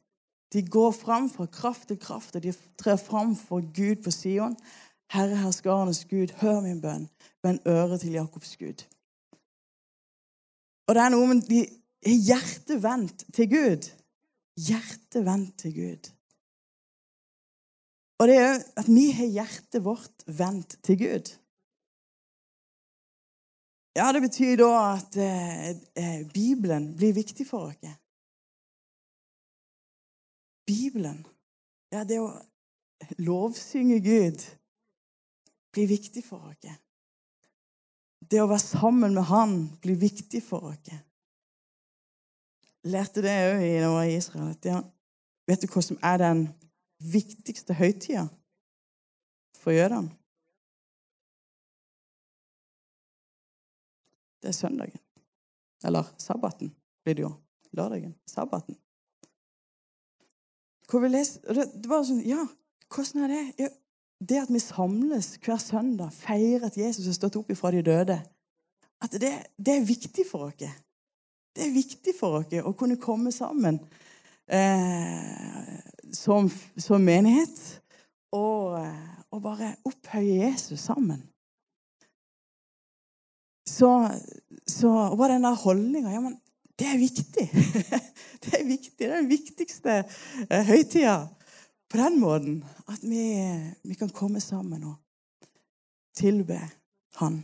De 0.53 0.63
går 0.65 0.93
fram 0.97 1.29
fra 1.31 1.47
kraft 1.47 1.89
til 1.89 1.99
kraft, 2.01 2.37
og 2.37 2.43
de 2.43 2.55
trer 2.81 2.97
fram 2.97 3.35
for 3.37 3.61
Gud 3.61 4.03
på 4.05 4.13
Sion. 4.15 4.57
Herre 5.13 5.37
herskarenes 5.37 6.05
Gud, 6.09 6.33
hør 6.41 6.61
min 6.65 6.81
bønn. 6.81 7.09
Vend 7.45 7.61
øret 7.69 8.01
til 8.01 8.17
Jakobs 8.17 8.57
Gud. 8.57 8.85
Og 10.89 10.97
det 10.97 11.03
er 11.05 11.13
noe 11.13 11.29
med 11.29 11.45
de 11.49 11.65
er 12.09 12.21
hjertet 12.29 12.81
vendt 12.83 13.27
til 13.37 13.51
Gud. 13.53 13.91
Hjertet 14.69 15.25
vendt 15.27 15.59
til 15.61 15.75
Gud. 15.77 16.09
Og 18.19 18.29
det 18.29 18.39
er 18.41 18.57
at 18.81 18.89
vi 18.89 19.11
har 19.15 19.29
hjertet 19.37 19.85
vårt 19.85 20.25
vendt 20.27 20.79
til 20.83 20.99
Gud. 20.99 21.29
Ja, 23.99 24.13
det 24.13 24.21
betyr 24.23 24.57
da 24.61 24.75
at 24.95 25.17
eh, 25.19 25.71
eh 25.99 26.27
Bibelen 26.31 26.97
blir 26.97 27.13
viktig 27.13 27.47
for 27.47 27.73
oss. 27.73 27.97
Bibelen, 30.67 31.25
ja, 31.91 32.05
det 32.05 32.21
å 32.23 32.29
lovsynge 33.19 33.99
Gud, 34.05 34.45
blir 35.73 35.91
viktig 35.91 36.23
for 36.25 36.47
oss. 36.47 36.77
Det 38.21 38.43
å 38.43 38.47
være 38.47 38.63
sammen 38.63 39.17
med 39.19 39.27
Han 39.33 39.57
blir 39.83 39.99
viktig 39.99 40.45
for 40.47 40.71
oss. 40.71 40.95
Lærte 42.87 43.25
det 43.25 43.35
òg 43.49 43.65
da 43.67 43.91
jeg 44.05 44.13
i 44.13 44.17
Israel. 44.21 44.55
Ja, 44.65 44.83
vet 45.49 45.65
du 45.65 45.73
hva 45.73 45.83
som 45.83 45.99
er 46.03 46.23
den 46.23 46.47
viktigste 47.03 47.75
høytida 47.75 48.29
for 49.59 49.75
jødene? 49.75 50.15
Det 54.43 54.53
er 54.53 54.57
søndagen. 54.57 55.01
Eller 55.85 56.05
sabbaten 56.19 56.73
blir 57.05 57.15
det 57.15 57.23
jo. 57.27 57.33
Lørdagen. 57.73 58.15
Sabbaten. 58.27 58.77
Hvor 60.89 61.01
vi 61.01 61.09
leser, 61.09 61.53
det, 61.53 61.69
det 61.75 61.91
var 61.91 62.07
sånn 62.07 62.25
Ja, 62.25 62.47
hvordan 62.89 63.27
er 63.27 63.35
det? 63.35 63.43
Ja, 63.61 63.69
det 64.29 64.43
at 64.43 64.51
vi 64.51 64.61
samles 64.63 65.37
hver 65.45 65.61
søndag, 65.63 66.13
feirer 66.13 66.67
at 66.67 66.79
Jesus 66.79 67.07
har 67.07 67.17
stått 67.17 67.37
opp 67.39 67.51
ifra 67.53 67.71
de 67.75 67.83
døde, 67.87 68.19
at 68.99 69.13
det, 69.13 69.31
det 69.57 69.77
er 69.77 69.87
viktig 69.87 70.25
for 70.27 70.49
oss. 70.49 70.57
Det 71.55 71.67
er 71.67 71.75
viktig 71.75 72.15
for 72.19 72.41
oss 72.41 72.55
å 72.63 72.73
kunne 72.79 72.99
komme 73.01 73.31
sammen 73.35 73.79
eh, 74.51 75.77
som, 76.15 76.49
som, 76.79 77.05
menighet 77.05 77.61
og, 78.35 78.79
og, 79.31 79.41
bare 79.43 79.77
opphøye 79.87 80.49
Jesus 80.49 80.83
sammen. 80.89 81.23
Så, 83.69 84.11
så 84.67 84.91
var 85.21 85.29
den 85.29 85.45
der 85.45 85.59
holdninga 85.65 86.13
ja, 86.13 86.21
men 86.25 86.39
det 86.79 86.87
er 86.87 86.99
viktig. 86.99 87.49
Det 88.43 88.55
er 88.55 88.65
viktig. 88.65 88.99
Det 88.99 89.07
er 89.09 89.17
den 89.17 89.31
viktigste 89.31 89.95
eh, 90.47 90.63
høytida. 90.63 91.27
På 91.91 91.99
den 91.99 92.21
måten 92.21 92.61
at 92.87 93.03
vi, 93.03 93.25
vi 93.83 93.95
kan 93.99 94.13
komme 94.15 94.41
sammen 94.41 94.85
og 94.87 94.95
tilbe 96.15 96.61
Han. 97.19 97.41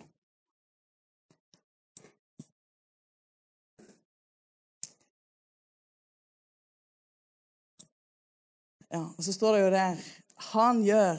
Ja, 8.95 9.03
og 9.03 9.25
så 9.25 9.33
står 9.35 9.57
det 9.57 9.65
jo 9.65 9.71
der 9.75 10.03
Han 10.53 10.85
gjør 10.87 11.19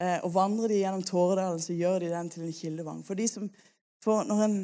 eh, 0.00 0.24
Og 0.24 0.30
vandrer 0.34 0.72
de 0.72 0.80
gjennom 0.80 1.02
Tåredalen, 1.04 1.60
så 1.60 1.76
gjør 1.76 1.98
de 2.00 2.12
den 2.14 2.30
til 2.30 2.46
en 2.46 2.56
kildevang. 2.56 3.04
For 3.04 3.18
de 3.18 3.28
som 3.28 3.50
for 4.04 4.26
når, 4.28 4.44
en, 4.44 4.56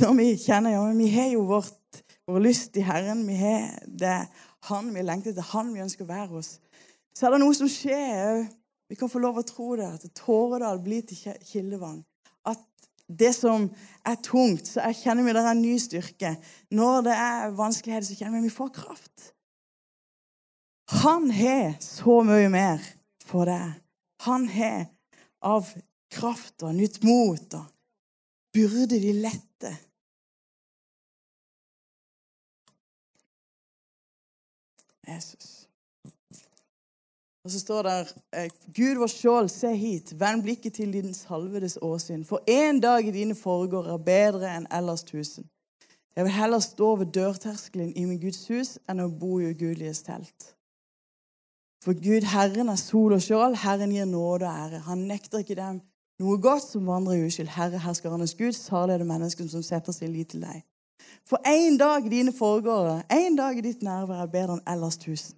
når 0.00 0.14
vi 0.18 0.28
kjenner 0.42 0.74
ja, 0.74 0.84
vi 0.98 1.08
har 1.14 1.30
jo 1.30 1.44
vårt, 1.46 2.02
vår 2.26 2.42
lyst 2.42 2.76
i 2.78 2.84
Herren, 2.86 3.22
vi 3.28 3.38
har 3.38 3.70
det 3.86 4.20
Han 4.68 4.90
vi 4.92 5.04
lengter 5.06 5.30
etter, 5.30 5.46
Han 5.54 5.70
vi 5.74 5.84
ønsker 5.84 6.04
å 6.04 6.10
være 6.10 6.32
hos, 6.32 6.56
så 7.14 7.26
er 7.26 7.34
det 7.34 7.42
noe 7.44 7.54
som 7.54 7.70
skjer. 7.70 8.44
Vi 8.88 8.96
kan 8.98 9.10
få 9.10 9.20
lov 9.22 9.38
å 9.38 9.46
tro 9.46 9.76
det, 9.78 9.86
at 9.86 10.04
Tåredal 10.16 10.80
blir 10.82 11.04
til 11.06 11.36
kildevang. 11.46 12.00
At 12.46 12.60
det 13.06 13.30
som 13.36 13.68
er 14.06 14.18
tungt, 14.24 14.68
så 14.68 14.82
jeg 14.88 15.00
kjenner 15.04 15.26
vi 15.26 15.34
det 15.36 15.42
er 15.44 15.50
en 15.52 15.62
ny 15.62 15.74
styrke. 15.82 16.34
Når 16.74 17.08
det 17.08 17.16
er 17.16 17.56
vanskeligheter, 17.58 18.08
så 18.08 18.18
kjenner 18.18 18.38
vi 18.38 18.46
at 18.46 18.50
vi 18.50 18.54
får 18.58 18.74
kraft. 18.80 19.32
Han 21.02 21.30
har 21.30 21.76
så 21.84 22.20
mye 22.24 22.48
mer 22.52 22.84
for 23.28 23.48
deg. 23.50 23.76
Han 24.24 24.48
har 24.50 24.86
av 25.44 25.68
kraft 26.10 26.64
og 26.64 26.74
nytt 26.74 27.02
mot 27.04 27.58
og 27.58 27.66
byrde 28.52 29.00
de 29.00 29.12
lette. 29.12 29.72
Jesus. 35.08 35.68
Og 37.44 37.52
så 37.52 37.60
står 37.60 37.82
det 37.82 37.92
eh, 38.36 38.50
Gud 38.76 38.98
vår 39.00 39.08
skjold, 39.08 39.48
se 39.48 39.70
hit, 39.72 40.12
vend 40.20 40.42
blikket 40.44 40.74
til 40.76 40.92
din 40.92 41.14
salvedes 41.14 41.78
åsyn. 41.82 42.24
For 42.24 42.44
én 42.50 42.80
dag 42.80 43.06
i 43.06 43.14
dine 43.14 43.34
foregår 43.34 43.88
er 43.88 44.02
bedre 44.04 44.50
enn 44.52 44.66
ellers 44.68 45.06
tusen. 45.08 45.48
Jeg 46.16 46.26
vil 46.26 46.34
heller 46.34 46.58
stå 46.60 46.96
ved 46.96 47.12
dørterskelen 47.14 47.94
i 47.96 48.04
min 48.04 48.20
Guds 48.20 48.42
hus 48.50 48.76
enn 48.90 49.00
å 49.00 49.08
bo 49.08 49.38
i 49.40 49.48
ugudeliges 49.52 50.02
telt. 50.04 50.52
For 51.84 51.94
Gud, 51.94 52.26
Herren, 52.26 52.68
er 52.68 52.80
sol 52.80 53.14
og 53.16 53.22
skjold. 53.22 53.56
Herren 53.62 53.94
gir 53.94 54.04
nåde 54.04 54.44
og 54.44 54.64
ære. 54.66 54.82
Han 54.90 55.06
nekter 55.08 55.40
ikke 55.40 55.56
dem 55.56 55.80
noe 56.22 56.40
godt 56.42 56.66
som 56.66 56.86
vandrer 56.86 57.18
i 57.18 57.26
uskyld. 57.26 57.50
Herre, 57.54 57.78
herskernes 57.82 58.34
Gud, 58.38 58.52
salig 58.56 58.94
er 58.94 59.02
det 59.02 59.08
mennesket 59.08 59.50
som 59.52 59.62
setter 59.62 59.94
sin 59.94 60.12
lit 60.12 60.32
til 60.34 60.42
deg. 60.42 60.62
For 61.28 61.40
én 61.46 61.78
dag 61.78 62.06
i 62.06 62.12
dine 62.12 62.32
foregåere, 62.32 63.02
én 63.12 63.36
dag 63.36 63.58
i 63.58 63.64
ditt 63.64 63.82
nærvær 63.84 64.24
er 64.24 64.32
bedre 64.32 64.58
enn 64.58 64.64
ellers 64.66 64.98
tusen. 65.00 65.36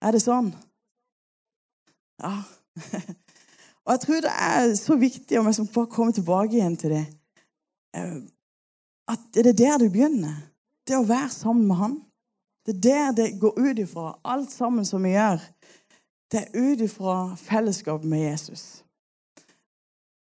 Er 0.00 0.14
det 0.16 0.22
sånn? 0.24 0.52
Ja. 2.22 2.36
Og 3.84 3.94
jeg 3.94 4.02
tror 4.04 4.20
det 4.24 4.32
er 4.32 4.74
så 4.78 4.96
viktig 4.96 5.38
om 5.40 5.48
jeg 5.48 5.58
skal 5.58 5.72
bare 5.74 5.92
komme 5.92 6.14
tilbake 6.14 6.56
igjen 6.56 6.76
til 6.78 6.94
det, 6.94 7.06
eh, 7.96 8.20
at 9.10 9.24
det 9.34 9.46
er 9.50 9.58
der 9.58 9.82
du 9.82 9.88
begynner. 9.90 10.36
Det 10.86 10.96
å 10.96 11.06
være 11.06 11.32
sammen 11.34 11.66
med 11.66 11.76
Han. 11.80 11.96
Det 12.66 12.76
er 12.76 12.80
der 12.84 13.16
det 13.16 13.40
går 13.40 13.58
ut 13.58 13.78
ifra. 13.82 14.12
Alt 14.24 14.52
sammen 14.52 14.84
som 14.84 15.02
vi 15.02 15.16
gjør, 15.16 15.42
det 16.30 16.44
er 16.44 16.54
ut 16.54 16.80
ifra 16.84 17.16
fellesskapet 17.40 18.08
med 18.08 18.22
Jesus. 18.30 18.84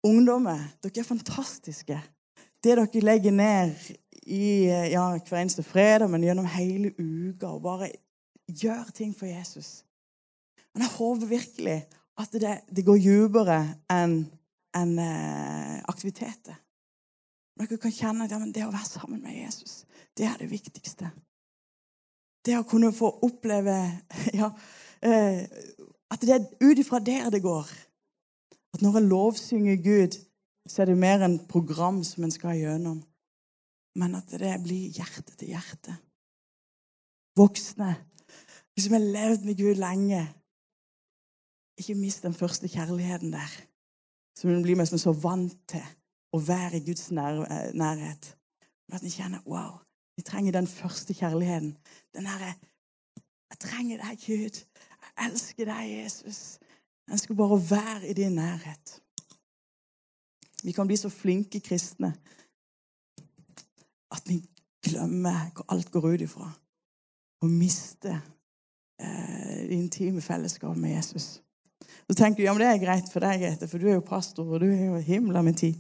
Ungdommer, 0.05 0.61
dere 0.85 1.01
er 1.01 1.09
fantastiske. 1.09 1.99
Det 2.65 2.77
dere 2.77 3.05
legger 3.05 3.33
ned 3.33 3.73
i 4.27 4.67
ja, 4.93 5.05
hver 5.17 5.41
eneste 5.41 5.65
fredag, 5.65 6.09
men 6.13 6.25
gjennom 6.25 6.49
hele 6.49 6.93
uka, 6.99 7.55
og 7.55 7.63
bare 7.65 7.91
gjør 8.49 8.91
ting 8.95 9.15
for 9.17 9.27
Jesus. 9.27 9.85
Men 10.75 10.85
jeg 10.85 10.97
håper 10.97 11.27
virkelig 11.27 11.79
at 12.21 12.33
det, 12.33 12.55
det 12.77 12.85
går 12.87 13.01
dypere 13.01 13.59
enn 13.91 14.25
en, 14.75 14.99
eh, 14.99 15.79
aktiviteter. 15.89 16.57
Dere 17.55 17.79
kan 17.79 17.95
kjenne 17.95 18.27
at 18.27 18.33
ja, 18.35 18.41
det 18.43 18.65
å 18.67 18.73
være 18.75 18.89
sammen 18.89 19.23
med 19.23 19.37
Jesus, 19.39 19.85
det 20.19 20.27
er 20.27 20.41
det 20.41 20.51
viktigste. 20.51 21.11
Det 22.45 22.59
å 22.59 22.67
kunne 22.69 22.93
få 22.93 23.13
oppleve 23.25 23.77
ja, 24.41 24.51
eh, 25.01 25.47
At 26.13 26.21
det 26.23 26.35
er 26.35 26.45
ut 26.61 26.79
ifra 26.79 27.01
der 27.01 27.31
det 27.33 27.41
går. 27.43 27.71
At 28.75 28.83
når 28.83 28.97
en 28.99 29.09
lovsynger 29.09 29.77
Gud, 29.77 30.17
så 30.69 30.83
er 30.83 30.91
det 30.91 30.99
mer 30.99 31.23
enn 31.23 31.39
program 31.47 32.03
som 32.07 32.25
en 32.25 32.35
skal 32.35 32.59
gjennom. 32.59 33.03
Men 33.95 34.17
at 34.19 34.33
det 34.35 34.57
blir 34.65 34.91
hjerte 34.97 35.37
til 35.39 35.53
hjerte. 35.55 35.95
Voksne. 37.39 37.93
Vi 38.75 38.83
som 38.83 38.97
har 38.97 39.05
levd 39.05 39.45
med 39.47 39.59
Gud 39.59 39.79
lenge. 39.79 40.25
Ikke 41.79 41.95
mist 41.95 42.23
den 42.23 42.35
første 42.35 42.69
kjærligheten 42.69 43.33
der. 43.33 43.53
Som 44.35 44.51
hun 44.51 44.63
blir 44.63 44.85
så 44.85 45.13
vant 45.13 45.55
til 45.71 45.85
å 46.35 46.41
være 46.43 46.81
i 46.81 46.85
Guds 46.87 47.11
nær 47.15 47.45
nærhet. 47.75 48.35
Men 48.89 48.99
at 48.99 49.07
en 49.07 49.15
kjenner 49.15 49.47
wow, 49.47 49.79
vi 50.17 50.23
trenger 50.27 50.53
den 50.53 50.67
første 50.67 51.15
kjærligheten. 51.15 51.77
Den 52.15 52.27
herre 52.27 52.55
Jeg 53.51 53.59
trenger 53.61 54.01
deg, 54.03 54.19
Gud. 54.27 54.57
Jeg 55.03 55.31
elsker 55.31 55.65
deg, 55.69 55.91
Jesus. 56.03 56.59
Jeg 57.11 57.19
skal 57.19 57.37
bare 57.37 57.61
være 57.71 58.09
i 58.09 58.13
din 58.13 58.33
nærhet. 58.33 59.01
Vi 60.65 60.73
kan 60.73 60.87
bli 60.87 60.97
så 60.97 61.09
flinke 61.09 61.61
kristne 61.61 62.15
at 64.11 64.23
vi 64.27 64.41
glemmer 64.83 65.51
hvor 65.55 65.65
alt 65.69 65.91
går 65.91 66.09
ut 66.15 66.21
ifra. 66.21 66.51
Og 67.43 67.51
mister 67.51 68.17
eh, 69.01 69.69
det 69.69 69.71
intime 69.71 70.21
fellesskapet 70.21 70.81
med 70.81 70.97
Jesus. 70.97 71.43
Så 72.11 72.15
tenker 72.15 72.37
du 72.37 72.43
ja, 72.43 72.53
men 72.53 72.61
det 72.61 72.69
er 72.69 72.85
greit 72.87 73.13
for 73.13 73.21
deg, 73.21 73.41
Grete, 73.41 73.69
for 73.69 73.79
du 73.79 73.89
er 73.89 73.99
jo 73.99 74.01
pastor, 74.01 74.49
og 74.49 74.61
du 74.61 74.67
er 74.67 74.85
jo 74.85 74.97
himla 74.97 75.43
med 75.43 75.55
tid. 75.55 75.75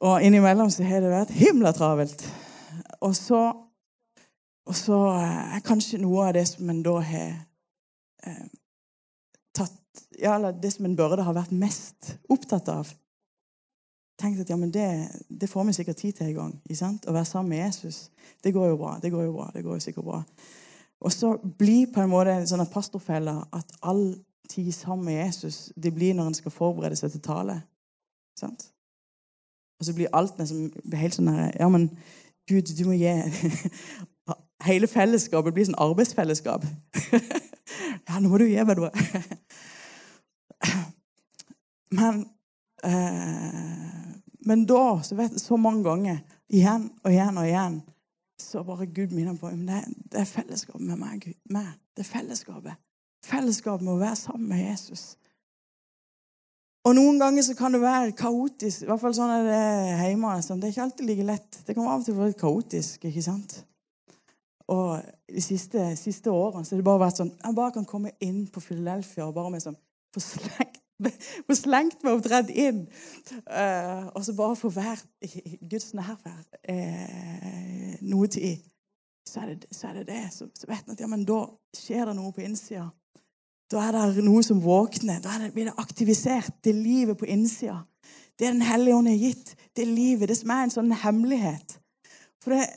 Og 0.00 0.22
innimellom 0.22 0.70
så 0.70 0.84
har 0.84 1.00
det 1.00 1.12
vært 1.12 1.32
himla 1.32 1.72
travelt. 1.72 2.24
Og 3.00 3.16
så, 3.16 3.40
og 4.66 4.76
så 4.76 4.98
er 5.20 5.64
kanskje 5.64 6.02
noe 6.02 6.28
av 6.28 6.34
det 6.36 6.44
som 6.48 6.70
en 6.70 6.82
da 6.84 6.98
har 7.00 7.32
eh, 8.26 8.44
ja, 10.18 10.34
eller 10.34 10.52
det 10.52 10.72
som 10.72 10.84
en 10.84 10.96
burde 10.96 11.22
ha 11.22 11.32
vært 11.34 11.54
mest 11.54 12.14
opptatt 12.32 12.68
av. 12.72 12.90
Tenkt 14.20 14.44
at 14.44 14.50
ja, 14.50 14.56
men 14.56 14.70
det, 14.74 14.88
det 15.28 15.50
får 15.50 15.64
vi 15.68 15.72
sikkert 15.76 15.96
tid 15.96 16.12
til 16.18 16.30
en 16.30 16.36
gang. 16.38 16.52
Å 16.70 17.14
være 17.14 17.28
sammen 17.28 17.50
med 17.54 17.64
Jesus. 17.64 18.10
Det 18.42 18.54
går 18.54 18.68
jo 18.72 18.76
bra. 18.78 18.98
Det 19.02 19.10
går 19.10 19.26
jo 19.26 19.32
bra, 19.34 19.48
det 19.54 19.64
går 19.66 19.78
jo 19.78 19.84
sikkert 19.84 20.06
bra. 20.06 20.20
Og 21.04 21.12
så 21.12 21.34
blir 21.58 21.90
på 21.92 22.00
en 22.00 22.12
måte 22.12 22.32
en 22.32 22.46
sånn 22.48 22.64
pastorfelle 22.70 23.34
at 23.52 23.74
all 23.82 24.14
tid 24.48 24.72
sammen 24.72 25.08
med 25.08 25.18
Jesus 25.18 25.72
det 25.76 25.92
blir 25.94 26.14
når 26.14 26.30
en 26.30 26.38
skal 26.38 26.54
forberede 26.54 26.96
seg 26.96 27.12
til 27.12 27.24
tale. 27.24 27.58
Sant? 28.38 28.68
Og 29.80 29.88
så 29.88 29.94
blir 29.96 30.12
alt 30.14 30.38
nesten 30.38 30.70
helt 30.94 31.16
sånn 31.16 31.32
her 31.32 31.50
Ja, 31.58 31.68
men 31.68 31.90
Gud, 32.48 32.70
du 32.76 32.84
må 32.86 32.96
gi 32.96 33.10
Hele 34.64 34.88
fellesskapet 34.88 35.52
blir 35.52 35.66
sånn 35.66 35.80
arbeidsfellesskap. 35.82 36.62
ja, 38.08 38.20
nå 38.20 38.28
må 38.28 38.40
du 38.40 38.46
meg 38.48 38.78
noe. 38.78 38.90
Men, 41.94 42.24
eh, 42.82 44.14
men 44.44 44.64
da, 44.66 45.02
så, 45.06 45.14
vet, 45.14 45.36
så 45.40 45.56
mange 45.56 45.84
ganger, 45.86 46.16
igjen 46.50 46.88
og 47.04 47.12
igjen 47.12 47.38
og 47.38 47.46
igjen, 47.46 47.76
så 48.40 48.64
bare 48.66 48.88
Gud 48.90 49.14
minner 49.14 49.36
på 49.38 49.52
det, 49.54 49.84
det 50.10 50.20
er 50.20 50.26
fellesskap 50.28 50.80
med 50.80 50.98
meg. 50.98 51.20
Gud, 51.22 51.36
med. 51.54 51.68
Det 51.94 52.02
er 52.02 52.10
fellesskapet. 52.10 52.80
Fellesskap 53.24 53.84
med 53.84 53.94
å 53.94 54.00
være 54.00 54.18
sammen 54.18 54.48
med 54.50 54.64
Jesus. 54.64 55.14
Og 56.84 56.96
noen 56.98 57.20
ganger 57.22 57.46
så 57.46 57.54
kan 57.56 57.72
det 57.72 57.80
være 57.80 58.12
kaotisk. 58.18 58.82
I 58.84 58.90
hvert 58.90 59.00
fall 59.00 59.14
sånn 59.16 59.32
er 59.32 59.46
det 59.46 59.62
hjemme. 60.02 60.34
Sånn. 60.44 60.60
Det 60.60 60.68
er 60.68 60.74
ikke 60.74 60.84
alltid 60.84 61.08
like 61.08 61.28
lett. 61.30 61.60
Det 61.64 61.76
kan 61.76 61.86
av 61.86 62.02
og 62.02 62.04
til 62.04 62.18
være 62.18 62.36
kaotisk. 62.42 63.06
ikke 63.08 63.24
sant? 63.24 63.56
Og 64.72 65.02
de 65.28 65.42
siste, 65.44 65.90
siste 66.00 66.32
årene 66.32 66.64
så 66.64 66.72
har 66.72 66.80
det 66.80 66.86
bare 66.86 67.02
vært 67.02 67.18
sånn 67.20 67.34
Jeg 67.36 67.56
bare 67.56 67.74
kan 67.74 67.84
komme 67.84 68.14
inn 68.24 68.46
på 68.48 68.62
Philadelphia 68.64 69.26
og 69.26 69.34
bare 69.36 69.52
med 69.52 69.64
sånn 69.64 69.76
få 70.14 70.22
slengt 70.24 70.80
få 71.46 71.56
slengt 71.58 72.04
meg 72.04 72.18
omtrent 72.18 72.50
inn. 72.50 72.84
Uh, 73.48 74.10
og 74.14 74.24
så 74.24 74.34
bare 74.36 74.58
få 74.58 74.70
være 74.74 75.26
i 75.26 75.58
Guds 75.70 75.92
nærvær 75.96 76.44
uh, 76.70 77.94
noe 78.06 78.28
tid. 78.30 78.62
Så 79.28 79.40
er 79.40 79.54
det 79.54 79.70
så, 79.72 79.88
er 79.88 80.00
det, 80.00 80.06
det. 80.12 80.20
Så, 80.32 80.48
så, 80.54 80.68
vet 80.68 80.84
en 80.86 80.94
at 80.94 81.00
ja, 81.00 81.08
men 81.10 81.24
da 81.28 81.46
skjer 81.76 82.10
det 82.10 82.16
noe 82.18 82.32
på 82.34 82.44
innsida. 82.44 82.86
Da 83.72 83.80
er 83.88 83.96
det 84.14 84.24
noe 84.24 84.42
som 84.44 84.60
våkner. 84.62 85.22
Da 85.24 85.38
det, 85.42 85.54
blir 85.56 85.70
det 85.70 85.78
aktivisert. 85.80 86.52
Det 86.64 86.74
livet 86.76 87.18
på 87.18 87.26
innsida. 87.26 87.80
Det 88.38 88.50
Den 88.50 88.62
hellige 88.62 88.96
ånd 88.96 89.08
har 89.08 89.18
gitt. 89.18 89.54
Det 89.76 89.86
livet. 89.88 90.28
Det 90.28 90.38
som 90.38 90.52
er 90.52 90.66
en 90.66 90.74
sånn 90.74 90.92
hemmelighet. 91.02 91.78
For 92.44 92.54
det, 92.54 92.68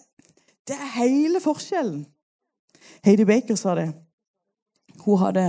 det 0.68 0.76
er 0.76 0.94
hele 0.98 1.42
forskjellen. 1.44 2.06
Heidi 3.06 3.26
Baker 3.26 3.56
sa 3.56 3.76
det. 3.76 3.88
Hun 5.06 5.20
hadde 5.22 5.46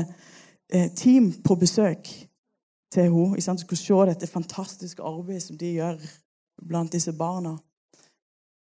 eh, 0.72 0.90
team 0.94 1.33
på 1.44 1.57
besøk 1.59 2.09
til 2.92 3.02
henne. 3.02 3.40
Som 3.42 3.59
skulle 3.59 3.81
se 3.81 3.98
dette 4.11 4.31
fantastiske 4.31 5.02
arbeidet 5.02 5.42
som 5.42 5.59
de 5.59 5.74
gjør 5.78 5.98
blant 6.68 6.92
disse 6.92 7.12
barna 7.12 7.57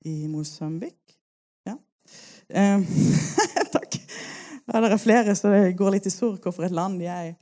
i 0.06 0.28
Mosambik. 0.28 1.18
Ja. 1.66 1.78
Um, 2.50 2.86
takk. 3.76 4.00
Ja, 4.68 4.82
det 4.82 4.92
er 4.92 4.98
flere, 4.98 5.36
så 5.36 5.52
det 5.52 5.78
går 5.78 5.96
litt 5.96 6.08
i 6.08 6.14
surr 6.14 6.40
hvorfor 6.42 6.66
et 6.68 6.76
land 6.76 7.00
de 7.00 7.08
er 7.12 7.32
i. 7.32 7.36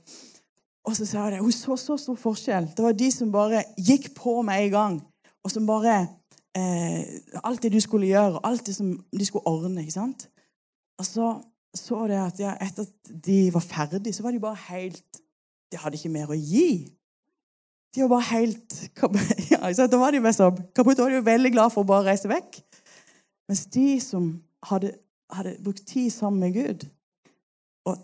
Og 0.87 0.95
så 0.97 1.05
sa 1.05 1.27
hun 1.27 1.45
hun 1.45 1.53
så 1.53 1.77
så 1.77 1.97
stor 1.97 2.17
forskjell. 2.17 2.71
Det 2.77 2.83
var 2.83 2.97
de 2.97 3.11
som 3.13 3.31
bare 3.31 3.63
gikk 3.77 4.11
på 4.17 4.41
med 4.41 4.65
en 4.65 4.71
gang, 4.71 4.95
og 5.43 5.51
som 5.51 5.67
bare 5.67 6.07
eh, 6.57 7.03
Alt 7.43 7.63
det 7.63 7.71
du 7.73 7.79
skulle 7.79 8.09
gjøre, 8.09 8.39
alt 8.43 8.65
det 8.67 8.75
som 8.75 8.93
de 9.19 9.25
skulle 9.25 9.47
ordne. 9.47 9.81
ikke 9.81 9.99
sant? 9.99 10.29
Og 10.99 11.05
så 11.05 11.41
så 11.73 12.07
det 12.07 12.17
at 12.19 12.39
ja, 12.39 12.53
etter 12.59 12.83
at 12.83 13.11
de 13.25 13.53
var 13.53 13.63
ferdige, 13.63 14.13
så 14.13 14.23
var 14.23 14.31
de 14.31 14.39
bare 14.39 14.57
helt 14.69 15.21
De 15.71 15.79
hadde 15.79 15.95
ikke 15.95 16.11
mer 16.11 16.27
å 16.27 16.35
gi. 16.35 16.91
De 17.95 18.03
var 18.03 18.09
bare 18.11 18.27
helt 18.33 18.73
ja, 19.51 19.87
Da 19.87 19.99
var 19.99 20.11
de 20.11 20.19
mest 20.23 20.41
sånn 20.41 20.57
kaputt. 20.75 20.99
Var 20.99 21.13
de 21.13 21.21
jo 21.21 21.27
veldig 21.27 21.51
glad 21.53 21.71
for 21.71 21.85
å 21.85 21.87
bare 21.87 22.09
reise 22.11 22.27
vekk. 22.27 22.59
Mens 23.47 23.65
de 23.71 23.99
som 24.03 24.33
hadde, 24.67 24.93
hadde 25.31 25.55
brukt 25.63 25.85
tid 25.87 26.11
sammen 26.13 26.43
med 26.43 26.53
Gud 26.55 26.83
Og 27.87 27.97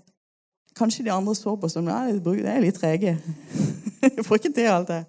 kanskje 0.76 1.06
de 1.06 1.12
andre 1.14 1.36
så 1.36 1.56
på 1.60 1.70
som 1.72 1.88
ja, 1.88 2.06
de 2.08 2.34
er 2.40 2.64
litt 2.64 2.80
trege. 2.80 3.18
Jeg 4.16 4.26
får 4.26 4.40
ikke 4.40 4.56
til 4.56 4.72
alt 4.72 4.92
det. 4.94 5.04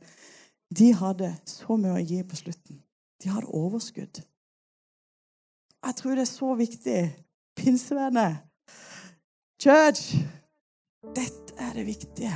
De 0.78 0.90
hadde 0.96 1.30
så 1.46 1.78
mye 1.78 1.94
å 1.94 2.02
gi 2.02 2.22
på 2.26 2.42
slutten. 2.42 2.82
De 3.22 3.28
hadde 3.28 3.46
overskudd. 3.46 4.22
Jeg 5.86 5.94
tror 5.96 6.10
det 6.10 6.20
er 6.20 6.24
så 6.24 6.54
viktig. 6.54 7.16
Pinsevenner. 7.56 8.34
Church. 9.62 10.16
Dette 11.16 11.54
er 11.58 11.72
det 11.72 11.86
viktige. 11.86 12.34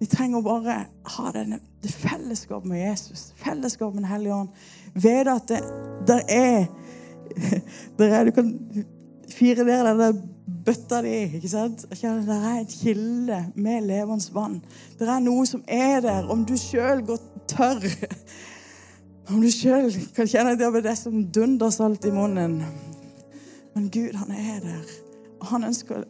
Vi 0.00 0.06
trenger 0.06 0.40
bare 0.40 0.86
ha 1.04 1.32
denne, 1.32 1.58
det 1.82 1.92
fellesskapet 1.92 2.68
med 2.68 2.80
Jesus, 2.80 3.32
fellesskapet 3.36 3.94
med 3.94 4.02
Den 4.02 4.12
hellige 4.12 4.34
ånd. 4.34 4.48
Ved 4.94 5.28
at 5.28 5.48
det 5.48 5.60
der 6.06 6.20
er, 6.28 6.64
der 7.98 8.14
er 8.14 8.24
Du 8.24 8.30
kan 8.30 8.84
fire 9.28 9.64
ned 9.64 9.98
den 9.98 10.22
bøtta 10.64 11.02
di. 11.02 11.36
ikke 11.36 11.48
sant? 11.48 11.84
Det 11.90 12.04
er 12.04 12.58
en 12.58 12.66
kilde 12.66 13.52
med 13.54 13.80
levende 13.80 14.34
vann. 14.34 14.64
Det 14.98 15.08
er 15.08 15.20
noe 15.20 15.46
som 15.46 15.64
er 15.68 16.00
der. 16.00 16.28
Om 16.28 16.44
du 16.44 16.56
sjøl 16.56 17.04
går 17.06 17.18
tørr 17.48 17.84
Om 19.30 19.42
du 19.42 19.50
sjøl 19.54 19.92
kan 20.14 20.26
kjenne 20.26 20.56
at 20.58 20.82
det 20.82 20.96
som 20.98 21.20
dundersalt 21.30 22.04
i 22.08 22.10
munnen 22.10 22.56
Men 23.74 23.90
Gud, 23.94 24.16
han 24.18 24.32
er 24.34 24.58
der. 24.64 24.88
Og 25.40 25.46
han 25.46 25.64
ønsker, 25.64 26.02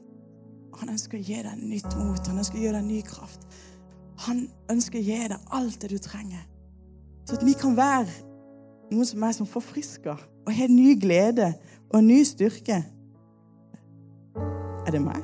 han 0.80 0.88
ønsker 0.88 1.18
å 1.18 1.26
gi 1.26 1.42
deg 1.44 1.58
nytt 1.60 1.90
mot. 1.98 2.30
Han 2.30 2.40
ønsker 2.40 2.56
å 2.56 2.62
gi 2.62 2.72
deg 2.72 2.86
ny 2.86 3.00
kraft. 3.04 3.44
Han 4.24 4.46
ønsker 4.72 4.98
å 5.00 5.04
gi 5.04 5.18
deg 5.32 5.52
alt 5.58 5.76
det 5.82 5.90
du 5.92 5.98
trenger. 6.00 6.46
Så 7.28 7.36
at 7.36 7.44
vi 7.44 7.52
kan 7.60 7.76
være 7.76 8.08
noen 8.90 9.06
som 9.06 9.28
er 9.28 9.36
som 9.36 9.48
forfrisker 9.48 10.24
og 10.46 10.56
har 10.56 10.72
ny 10.72 10.94
glede 11.00 11.52
og 11.92 12.02
ny 12.04 12.22
styrke. 12.24 12.80
Er 14.86 14.96
det 14.96 15.04
meg? 15.04 15.20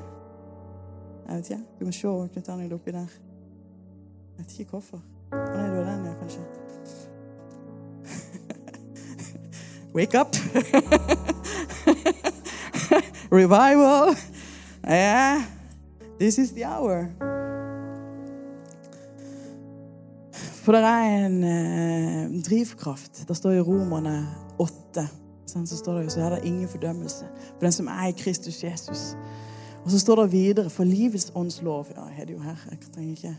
Jeg 1.26 1.40
vet 1.40 1.50
ikke. 1.50 1.62
Du 1.80 1.88
må 1.88 1.96
se 1.96 2.14
Knut 2.37 2.52
Arnhild 2.52 2.76
oppi 2.76 2.94
der. 2.94 3.18
Jeg 4.37 4.44
vet 4.44 4.61
ikke 4.61 4.76
hvorfor. 4.76 5.02
Han 5.32 5.64
er 5.64 5.74
var 5.74 5.90
den, 5.90 6.06
ja, 6.06 6.14
kanskje. 6.20 6.65
Wake 9.96 10.14
up! 10.14 10.37
Revival! 13.30 14.14
Yeah. 14.87 15.42
This 16.20 16.38
is 16.38 16.52
the 16.52 16.66
hour. 16.66 17.09
For 20.64 20.72
det 20.72 20.80
er 20.80 21.26
en 21.26 21.44
eh, 21.44 22.42
drivkraft. 22.44 23.28
Det 23.28 23.37
står 23.37 23.50
i 23.50 23.61
Romerne 23.61 24.28
8. 24.59 25.09
Sånn, 25.48 25.64
så 25.64 25.80
står 25.80 25.94
det 25.96 26.04
jo, 26.04 26.11
så 26.12 26.20
er 26.26 26.37
det 26.37 26.44
ingen 26.44 26.68
fordømmelse 26.68 27.24
for 27.46 27.64
den 27.64 27.72
som 27.72 27.88
er 27.88 28.12
i 28.12 28.16
Kristus 28.20 28.61
Jesus. 28.64 29.16
Og 29.85 29.90
så 29.94 29.98
står 30.04 30.26
det 30.26 30.32
videre 30.32 30.70
for 30.70 30.85
livets 30.85 31.32
åndslov. 31.35 31.87
Ja, 31.96 32.04
jeg 32.11 32.20
har 32.20 32.24
det 32.28 32.37
jo 32.37 32.44
her. 32.44 32.68
Jeg 32.70 32.78
trenger 32.92 33.12
ikke 33.16 33.37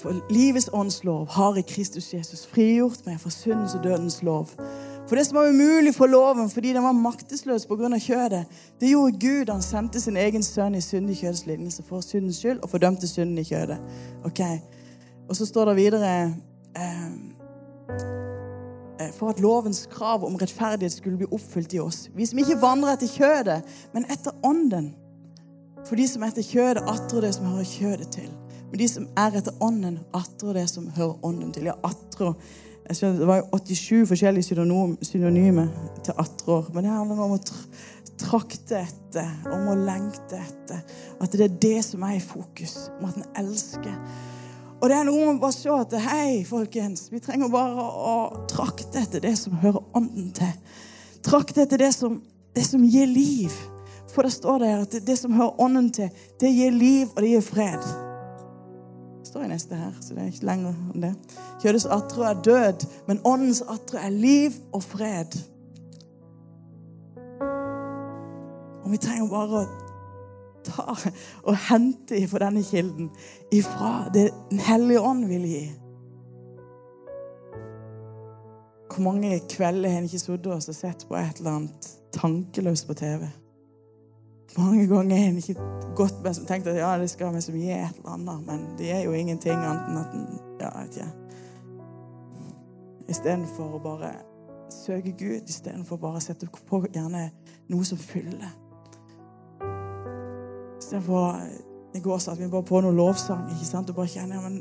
For 0.00 0.16
livets 0.32 0.70
åndslov 0.72 1.28
har 1.28 1.56
i 1.56 1.62
Kristus 1.62 2.14
Jesus 2.14 2.46
frigjort 2.48 3.02
meg 3.04 3.18
fra 3.20 3.30
syndens 3.30 3.74
og 3.76 3.84
dødens 3.84 4.22
lov. 4.24 4.48
For 5.08 5.18
det 5.18 5.26
som 5.26 5.36
var 5.36 5.50
umulig 5.50 5.92
for 5.94 6.06
loven 6.06 6.48
fordi 6.50 6.72
den 6.72 6.82
var 6.82 6.92
maktesløs 6.96 7.66
pga. 7.66 7.98
kjødet, 7.98 8.44
det 8.80 8.88
gjorde 8.88 9.18
Gud. 9.20 9.52
Han 9.52 9.62
sendte 9.62 10.00
sin 10.00 10.16
egen 10.16 10.42
sønn 10.42 10.74
i 10.74 10.80
syndig 10.80 11.16
kjødets 11.16 11.46
lidelse 11.46 11.82
for 11.82 12.00
syndens 12.00 12.36
skyld 12.36 12.62
og 12.62 12.70
fordømte 12.70 13.08
synden 13.08 13.38
i 13.38 13.44
kjødet. 13.44 13.78
Ok, 14.24 14.40
Og 15.28 15.36
så 15.36 15.46
står 15.46 15.64
det 15.64 15.76
videre 15.76 16.22
ehm, 16.76 17.32
eh, 19.00 19.12
For 19.12 19.28
at 19.28 19.40
lovens 19.40 19.88
krav 19.90 20.24
om 20.24 20.34
rettferdighet 20.34 20.92
skulle 20.92 21.16
bli 21.16 21.26
oppfylt 21.32 21.74
i 21.74 21.78
oss. 21.78 22.10
Vi 22.14 22.26
som 22.26 22.38
ikke 22.38 22.60
vandrer 22.60 22.92
etter 22.92 23.06
kjødet, 23.06 23.62
men 23.94 24.04
etter 24.04 24.30
ånden. 24.42 24.94
For 25.86 25.96
de 25.96 26.08
som 26.08 26.22
etter 26.22 26.42
kjødet 26.42 26.82
atrer 26.88 27.20
det 27.20 27.34
som 27.34 27.46
hører 27.46 27.64
kjødet 27.64 28.08
til. 28.12 28.39
Men 28.70 28.78
de 28.78 28.88
som 28.88 29.06
er 29.18 29.38
etter 29.40 29.62
ånden, 29.62 29.98
atrer 30.14 30.60
det 30.60 30.66
som 30.70 30.90
hører 30.94 31.24
ånden 31.26 31.52
til. 31.54 31.70
Ja, 31.70 31.76
atrer 31.86 32.36
jeg 32.90 32.96
skjønner, 32.96 33.18
Det 33.18 33.26
var 33.26 33.36
jo 33.36 33.58
87 33.58 34.08
forskjellige 34.08 34.42
synonymer 35.06 35.68
til 36.04 36.14
atror. 36.18 36.70
Men 36.74 36.84
det 36.84 36.90
handler 36.90 37.20
om 37.22 37.36
å 37.36 37.38
trakte 38.18 38.80
etter, 38.80 39.28
om 39.54 39.68
å 39.70 39.76
lengte 39.78 40.40
etter. 40.40 40.82
At 41.22 41.30
det 41.30 41.46
er 41.46 41.54
det 41.62 41.84
som 41.86 42.02
er 42.02 42.16
i 42.16 42.24
fokus. 42.24 42.90
Om 42.98 43.06
at 43.06 43.20
en 43.20 43.30
elsker. 43.44 43.94
Og 44.80 44.88
det 44.90 44.96
er 44.96 45.06
noe 45.06 45.28
med 45.28 45.40
bare 45.42 45.54
se 45.54 45.70
at 45.70 45.96
Hei, 46.02 46.42
folkens. 46.48 47.06
Vi 47.12 47.22
trenger 47.22 47.52
bare 47.52 47.78
å 47.78 48.44
trakte 48.50 49.04
etter 49.04 49.22
det 49.22 49.36
som 49.38 49.54
hører 49.62 49.86
ånden 49.94 50.34
til. 50.34 50.76
Trakte 51.22 51.62
etter 51.62 51.86
det 51.86 51.94
som, 51.94 52.18
det 52.58 52.66
som 52.66 52.82
gir 52.82 53.06
liv. 53.06 53.54
For 54.10 54.26
det 54.26 54.34
står 54.34 54.64
der 54.66 54.78
at 54.82 54.98
det, 54.98 55.06
det 55.06 55.20
som 55.20 55.38
hører 55.38 55.62
ånden 55.62 55.92
til, 55.94 56.22
det 56.42 56.56
gir 56.58 56.74
liv, 56.74 57.10
og 57.14 57.22
det 57.22 57.36
gir 57.36 57.52
fred 57.54 58.09
står 59.30 59.46
i 59.46 59.50
neste 59.52 59.78
her, 59.78 59.92
så 60.02 60.14
det 60.14 60.22
er 60.22 60.32
ikke 60.32 60.48
lenger 60.48 60.74
om 60.94 61.02
det. 61.02 61.12
Kjødets 61.62 61.86
atre 61.86 62.30
er 62.30 62.42
død, 62.42 62.86
men 63.08 63.20
åndens 63.24 63.62
atre 63.62 64.02
er 64.06 64.10
liv 64.10 64.56
og 64.72 64.82
fred. 64.82 65.36
Og 68.84 68.90
vi 68.90 68.98
trenger 68.98 69.30
bare 69.30 69.60
å 69.60 69.68
ta 70.66 70.96
og 71.46 71.54
hente 71.68 72.18
ifra 72.18 72.42
denne 72.46 72.62
kilden 72.66 73.10
ifra 73.54 74.10
det 74.14 74.26
Den 74.50 74.58
hellige 74.66 75.00
ånd 75.00 75.24
vil 75.30 75.46
gi. 75.48 75.62
Hvor 78.90 79.04
mange 79.06 79.38
kvelder 79.48 79.90
har 79.90 80.02
en 80.02 80.08
ikke 80.10 80.18
sittet 80.18 80.50
og 80.50 80.74
sett 80.74 81.06
på 81.08 81.16
et 81.16 81.38
eller 81.38 81.60
annet 81.60 81.92
tankeløst 82.12 82.88
på 82.88 82.98
TV? 82.98 83.28
Mange 84.58 84.86
ganger 84.86 85.16
har 85.16 85.28
en 85.28 85.36
ikke 85.36 85.54
gått 85.96 86.22
med 86.22 86.34
som 86.34 86.46
tenkt 86.46 86.66
at 86.66 86.78
ja, 86.78 86.98
det 86.98 87.10
skal 87.10 87.34
vi 87.34 87.60
gi 87.60 87.70
et 87.70 87.98
eller 87.98 88.16
annet, 88.16 88.46
men 88.46 88.64
det 88.78 88.90
er 88.92 89.04
jo 89.04 89.12
ingenting 89.12 89.54
annet 89.54 89.88
enn 89.88 90.00
at 90.00 90.14
en 90.14 90.26
ja, 90.60 90.70
vet 90.74 90.96
ikke. 90.96 91.10
Istedenfor 93.10 93.76
å 93.78 93.82
bare 93.82 94.10
søke 94.70 95.12
Gud, 95.18 95.48
istedenfor 95.48 95.98
bare 96.02 96.18
å 96.18 96.24
sette 96.24 96.48
på 96.66 96.82
gjerne 96.92 97.28
noe 97.70 97.86
som 97.86 97.98
fyller. 97.98 98.50
Istedenfor 100.78 101.42
I 101.94 102.00
går 102.02 102.18
satte 102.22 102.42
vi 102.42 102.50
bare 102.50 102.66
på 102.66 102.80
noe 102.82 102.94
lovsang 102.94 103.48
ikke 103.50 103.66
sant? 103.66 103.90
og 103.90 103.98
bare 103.98 104.10
kjenner 104.10 104.38
ja, 104.38 104.42
men 104.46 104.60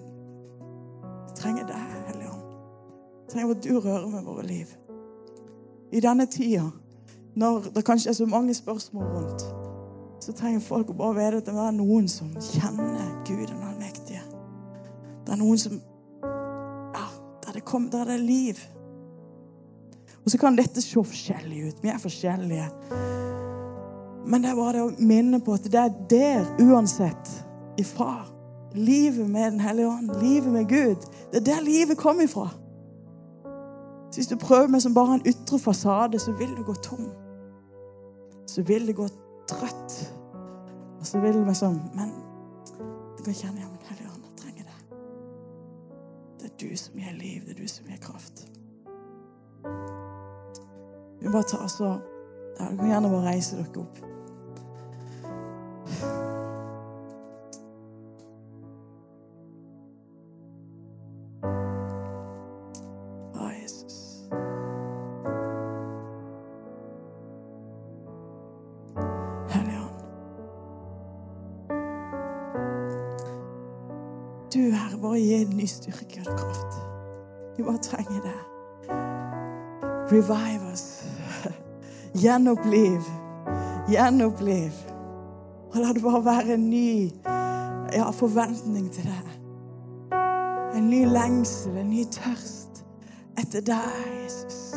vi 1.30 1.38
trenger 1.38 1.66
deg, 1.70 1.96
Hellige 2.10 2.34
Ånd. 2.34 2.46
Vi 3.26 3.34
trenger 3.34 3.56
at 3.56 3.64
du 3.66 3.74
rører 3.78 4.10
med 4.10 4.26
våre 4.26 4.46
liv. 4.46 4.74
I 5.94 6.02
denne 6.02 6.26
tida, 6.30 6.68
når 7.38 7.72
det 7.74 7.86
kanskje 7.86 8.14
er 8.14 8.18
så 8.18 8.26
mange 8.30 8.54
spørsmål 8.54 9.14
rundt 9.14 9.50
så 10.20 10.34
trenger 10.36 10.64
folk 10.64 10.90
å 10.92 10.98
bare 11.00 11.16
vite 11.18 11.40
at 11.40 11.48
det 11.48 11.56
er 11.64 11.76
noen 11.78 12.10
som 12.12 12.32
kjenner 12.36 13.14
Gud 13.28 13.46
den 13.48 13.64
allmektige. 13.64 14.24
Det 15.26 15.36
er 15.36 15.40
noen 15.40 15.62
som 15.62 15.80
Ja, 16.20 17.06
der 17.46 17.56
det, 17.56 17.64
kom, 17.66 17.88
der 17.90 18.06
det 18.10 18.18
er 18.18 18.24
liv. 18.24 18.60
Og 20.26 20.32
så 20.32 20.38
kan 20.38 20.58
dette 20.58 20.82
se 20.84 21.00
forskjellig 21.00 21.62
ut. 21.68 21.84
Vi 21.84 21.90
er 21.90 22.02
forskjellige. 22.02 22.66
Men 24.28 24.44
det 24.44 24.52
er 24.52 24.58
bare 24.60 24.74
det 24.76 24.82
å 24.84 24.90
minne 25.00 25.40
på 25.42 25.56
at 25.56 25.70
det 25.72 25.80
er 25.80 25.96
der 26.12 26.50
uansett 26.66 27.32
ifra. 27.80 28.26
Livet 28.76 29.26
med 29.30 29.56
Den 29.56 29.64
hellige 29.64 29.88
ånd, 29.90 30.12
livet 30.22 30.52
med 30.54 30.68
Gud. 30.70 31.08
Det 31.32 31.40
er 31.40 31.48
der 31.48 31.64
livet 31.66 31.98
kommer 31.98 32.28
ifra. 32.28 32.50
Så 34.12 34.20
hvis 34.20 34.28
du 34.28 34.36
prøver 34.36 34.68
med 34.68 34.82
som 34.82 34.94
bare 34.94 35.18
en 35.18 35.26
ytre 35.26 35.60
fasade, 35.60 36.20
så 36.20 36.32
vil 36.38 36.54
du 36.58 36.64
gå 36.64 36.74
tom. 36.74 37.10
Så 38.48 38.62
vil 38.68 38.88
det 38.88 38.96
gå 38.96 39.08
trøtt. 39.50 39.98
Og 41.00 41.08
så 41.08 41.22
vil 41.24 41.40
vi 41.46 41.56
sånn 41.56 41.80
Men 41.96 42.12
du 43.18 43.24
kan 43.24 43.36
kjenne 43.36 43.64
ja, 43.64 43.68
men 43.68 43.90
Hellige 43.90 44.12
Ånd, 44.14 44.28
trenger 44.40 44.68
det. 44.68 45.00
Det 46.40 46.50
er 46.50 46.56
du 46.62 46.70
som 46.80 47.00
gir 47.00 47.18
liv. 47.20 47.44
Det 47.48 47.56
er 47.56 47.62
du 47.62 47.68
som 47.72 47.90
gir 47.90 48.00
kraft. 48.04 48.46
Vi 51.20 51.28
bare 51.28 51.44
tar 51.44 51.68
så 51.68 51.90
ja, 52.60 52.70
Du 52.72 52.78
kan 52.78 52.88
gjerne 52.90 53.12
bare 53.12 53.26
reise 53.34 53.60
dere 53.60 53.84
opp. 53.84 54.00
Styrke 75.70 76.24
og 76.26 76.38
kraft. 76.38 76.80
Vi 77.58 77.64
bare 77.64 77.78
trenger 77.78 78.22
det. 78.22 78.38
Revive 80.12 80.72
oss. 80.72 81.06
Gjenoppliv. 82.14 83.02
Gjenoppliv. 83.90 84.72
Og 85.72 85.82
la 85.82 85.94
det 85.94 86.04
bare 86.04 86.26
være 86.26 86.54
en 86.54 86.70
ny 86.70 87.12
ja, 87.94 88.10
forventning 88.10 88.92
til 88.92 89.04
deg. 89.04 89.36
En 90.76 90.90
ny 90.90 91.06
lengsel, 91.06 91.78
en 91.78 91.90
ny 91.90 92.06
tørst 92.12 92.84
etter 93.38 93.62
deg, 93.66 94.00
Jesus. 94.24 94.74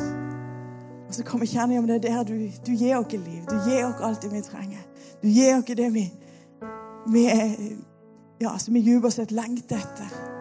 Og 1.07 1.13
så 1.13 1.23
kan 1.23 1.41
vi 1.41 1.45
kjenne 1.45 1.79
om 1.79 1.87
det 1.87 1.95
er 1.95 2.05
der 2.07 2.23
du, 2.23 2.35
du 2.65 2.71
gir 2.71 2.97
oss 2.97 3.11
liv. 3.11 3.41
Du 3.49 3.55
gir 3.69 3.85
oss 3.85 4.01
alt 4.01 4.21
det 4.21 4.31
vi 4.33 4.41
trenger. 4.41 4.85
Du 5.21 5.27
gir 5.27 5.57
oss 5.57 5.65
det 5.65 5.93
vi, 5.93 6.11
vi, 7.13 7.25
ja, 8.41 8.57
som 8.57 8.73
vi 8.73 8.81
dypest 8.85 9.21
sett 9.21 9.31
lengter 9.31 9.81
etter. 9.81 10.32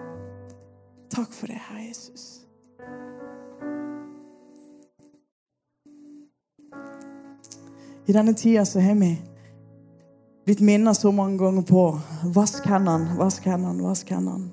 Takk 1.12 1.32
for 1.32 1.46
det, 1.46 1.58
Herre 1.68 1.88
Jesus. 1.88 2.40
I 8.06 8.12
denne 8.12 8.34
tida 8.34 8.64
så 8.64 8.80
har 8.80 8.94
vi 8.94 9.22
blitt 10.44 10.60
minnet 10.60 10.96
så 10.96 11.10
mange 11.10 11.38
ganger 11.38 11.62
på 11.62 12.00
Vask 12.34 12.64
hendene, 12.64 13.18
vask 13.18 13.44
hendene, 13.44 13.82
vask 13.82 14.08
hendene. 14.08 14.50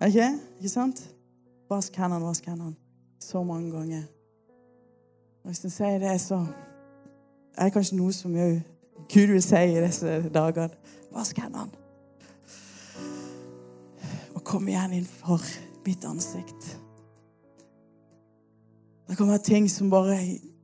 Er 0.00 0.06
det 0.06 0.14
ikke? 0.14 0.32
Ikke 0.58 0.68
sant? 0.68 1.14
Vask 1.70 1.96
hendene, 1.96 2.26
vask 2.26 2.46
hendene. 2.46 2.74
Så 3.20 3.42
mange 3.42 3.70
ganger. 3.70 4.02
Og 5.44 5.50
hvis 5.50 5.64
en 5.64 5.70
sier 5.70 5.98
det, 5.98 6.20
så 6.20 6.42
er 7.56 7.64
det 7.64 7.72
kanskje 7.72 7.96
noe 7.96 8.12
som 8.12 8.34
òg 8.34 8.60
Gud 9.14 9.26
vil 9.30 9.42
si 9.42 9.62
i 9.62 9.80
disse 9.80 10.22
dager. 10.34 10.68
Vask 11.14 11.38
hendene. 11.38 11.85
Kom 14.46 14.68
igjen 14.68 14.92
innenfor 14.92 15.42
mitt 15.86 16.04
ansikt. 16.04 16.78
Det 19.06 19.16
kan 19.18 19.30
være 19.30 19.42
ting 19.42 19.70
som 19.70 19.90
bare 19.90 20.18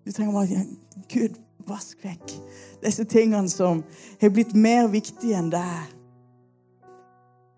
Du 0.05 0.11
trenger 0.13 0.33
bare 0.35 0.67
Gud, 1.11 1.35
vask 1.67 1.99
vekk 2.03 2.33
disse 2.83 3.05
tingene 3.07 3.51
som 3.51 3.85
har 4.21 4.31
blitt 4.35 4.55
mer 4.59 4.89
viktige 4.91 5.39
enn 5.39 5.51
deg. 5.53 5.93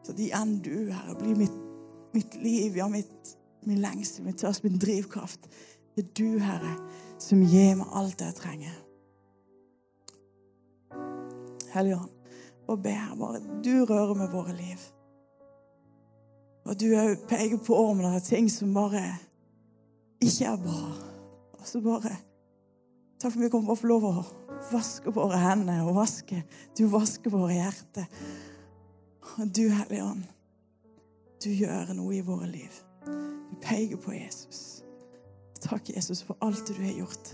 Så 0.05 0.13
de 0.17 0.29
enn 0.37 0.59
du, 0.61 0.91
Herre, 0.93 1.17
blir 1.17 1.39
mitt, 1.39 1.55
mitt 2.13 2.37
liv, 2.43 2.77
ja, 2.77 2.89
mitt, 2.93 3.33
min 3.65 3.81
lengsel, 3.81 4.27
min 4.27 4.37
tørst, 4.37 4.67
min 4.67 4.77
drivkraft. 4.81 5.49
Det 5.97 6.05
er 6.05 6.11
du, 6.21 6.29
Herre, 6.45 6.75
som 7.17 7.41
gir 7.49 7.79
meg 7.81 7.97
alt 7.97 8.21
jeg 8.21 8.37
trenger. 8.37 8.77
Hellige 11.73 12.03
Ånd, 12.03 12.13
og 12.69 12.85
ber 12.85 13.17
bare 13.19 13.41
du 13.65 13.73
rører 13.89 14.21
med 14.21 14.29
våre 14.37 14.53
liv. 14.61 14.85
Og 16.65 16.77
du 16.81 16.87
òg 16.97 17.27
peker 17.29 17.61
på 17.61 17.77
om 17.77 18.01
det 18.01 18.13
er 18.17 18.25
ting 18.25 18.49
som 18.53 18.73
bare 18.75 19.03
ikke 20.25 20.49
er 20.49 20.63
bra. 20.63 20.85
Og 21.59 21.67
så 21.69 21.83
bare 21.85 22.17
Takk 23.21 23.33
for 23.33 23.41
at 23.41 23.45
vi 23.47 23.49
kommer 23.55 23.73
å 23.73 23.79
få 23.79 23.89
lov 23.89 24.03
å 24.05 24.23
vaske 24.69 25.13
våre 25.17 25.39
hender 25.41 25.87
og 25.87 25.95
vaske. 25.97 26.43
Du 26.77 26.83
vasker 26.93 27.33
våre 27.33 27.55
hjerter. 27.57 28.05
Og 29.39 29.49
du, 29.49 29.63
Hellige 29.73 30.05
Ånd, 30.05 30.27
du 31.41 31.49
gjør 31.49 31.95
noe 31.97 32.19
i 32.19 32.21
våre 32.27 32.51
liv. 32.51 32.81
Du 33.07 33.55
peker 33.65 33.97
på 33.97 34.13
Jesus. 34.13 34.83
Takk, 35.65 35.89
Jesus, 35.95 36.21
for 36.27 36.37
alt 36.45 36.69
du 36.69 36.77
har 36.83 36.93
gjort. 36.99 37.33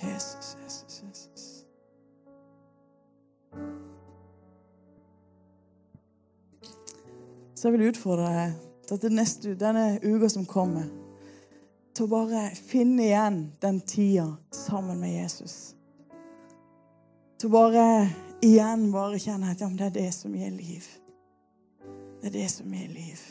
Jesus, 0.00 0.56
Jesus, 0.62 1.02
Jesus. 1.02 1.35
Så 7.56 7.68
jeg 7.68 7.78
vil 7.78 7.88
utfordre 7.88 8.30
deg 8.86 9.00
til 9.00 9.14
neste, 9.16 9.54
denne 9.56 9.96
uka 10.04 10.28
som 10.28 10.44
kommer 10.44 10.90
til 11.96 12.04
å 12.04 12.10
bare 12.12 12.50
finne 12.52 13.06
igjen 13.06 13.38
den 13.62 13.78
tida 13.88 14.26
sammen 14.52 15.00
med 15.00 15.14
Jesus. 15.14 15.54
Til 17.40 17.48
å 17.48 17.54
bare 17.54 17.86
igjen 18.44 18.90
bare 18.92 19.20
kjenne 19.22 19.54
at 19.54 19.62
ja, 19.64 19.70
det 19.72 19.88
er 19.88 19.94
det 19.94 20.10
som 20.12 20.34
gir 20.36 20.52
liv. 20.52 20.84
Det 22.20 22.28
er 22.28 22.34
det 22.34 22.50
som 22.52 22.74
gir 22.76 22.92
liv. 22.92 23.22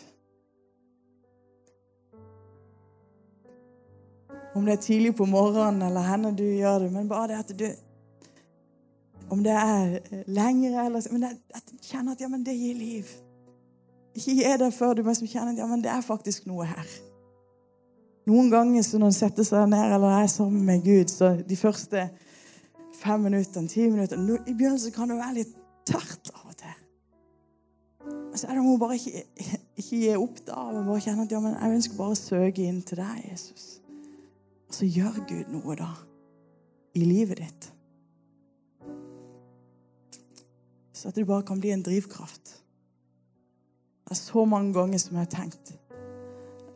Om 4.56 4.66
det 4.66 4.74
er 4.74 4.82
tidlig 4.82 5.12
på 5.20 5.28
morgenen 5.30 5.86
eller 5.86 6.08
henne 6.08 6.32
du 6.34 6.48
gjør 6.48 6.88
det, 6.88 6.90
men 6.96 7.12
bare 7.12 7.28
det 7.34 7.44
at 7.44 7.54
du 7.60 7.68
Om 9.30 9.40
det 9.44 9.52
er 9.52 10.00
lengre 10.28 10.86
eller 10.86 11.12
Men 11.12 11.22
det, 11.22 11.32
at 11.54 11.64
du 11.72 11.78
kjenner 11.82 12.14
at 12.14 12.22
ja, 12.22 12.28
men 12.28 12.46
det 12.46 12.54
gir 12.54 12.76
liv. 12.78 13.10
Ikke 14.16 14.38
gi 14.38 14.56
det 14.60 14.72
før 14.74 14.96
du 14.96 15.04
mest 15.04 15.26
kjenner 15.28 15.58
ja, 15.60 15.68
men 15.68 15.84
det 15.84 15.92
er 15.92 16.06
faktisk 16.06 16.48
noe 16.48 16.68
her. 16.70 16.88
Noen 18.26 18.48
ganger 18.50 18.86
når 18.98 19.12
en 19.12 19.16
setter 19.16 19.46
seg 19.46 19.68
ned 19.70 19.92
eller 19.98 20.16
er 20.22 20.30
sammen 20.32 20.64
med 20.66 20.86
Gud, 20.86 21.12
så 21.12 21.36
de 21.46 21.58
første 21.60 22.08
fem 22.96 23.28
minuttene, 23.28 23.70
ti 23.70 23.90
minuttene 23.90 24.40
I 24.48 24.56
begynnelsen 24.56 24.96
kan 24.96 25.12
det 25.12 25.20
være 25.20 25.38
litt 25.42 25.54
tørt 25.86 26.32
av 26.34 26.48
og 26.50 26.56
til. 26.58 26.80
Men 28.08 28.40
så 28.40 28.48
er 28.48 28.56
det 28.56 28.64
om 28.64 28.72
hun 28.72 28.82
bare 28.82 28.98
ikke, 28.98 29.24
ikke 29.76 30.00
gir 30.00 30.24
opp 30.24 30.42
da, 30.48 30.64
men 30.72 30.88
bare 30.88 31.04
kjenner 31.06 31.28
at 31.28 31.36
ja, 31.36 31.44
men 31.44 31.56
jeg 31.60 31.78
ønsker 31.78 32.00
bare 32.00 32.16
å 32.16 32.20
søke 32.20 32.66
inn 32.66 32.82
til 32.88 33.04
deg, 33.04 33.22
Jesus. 33.30 33.70
Og 34.66 34.80
så 34.80 34.90
gjør 34.90 35.22
Gud 35.30 35.54
noe 35.54 35.78
da 35.80 35.92
i 36.96 37.06
livet 37.06 37.44
ditt. 37.44 37.72
Så 40.96 41.12
at 41.12 41.20
det 41.20 41.28
bare 41.28 41.46
kan 41.46 41.60
bli 41.62 41.76
en 41.76 41.84
drivkraft. 41.86 42.56
Det 44.06 44.14
er 44.14 44.22
så 44.22 44.46
mange 44.46 44.74
ganger 44.74 45.02
som 45.02 45.16
jeg 45.18 45.26
har 45.26 45.34
tenkt 45.34 45.74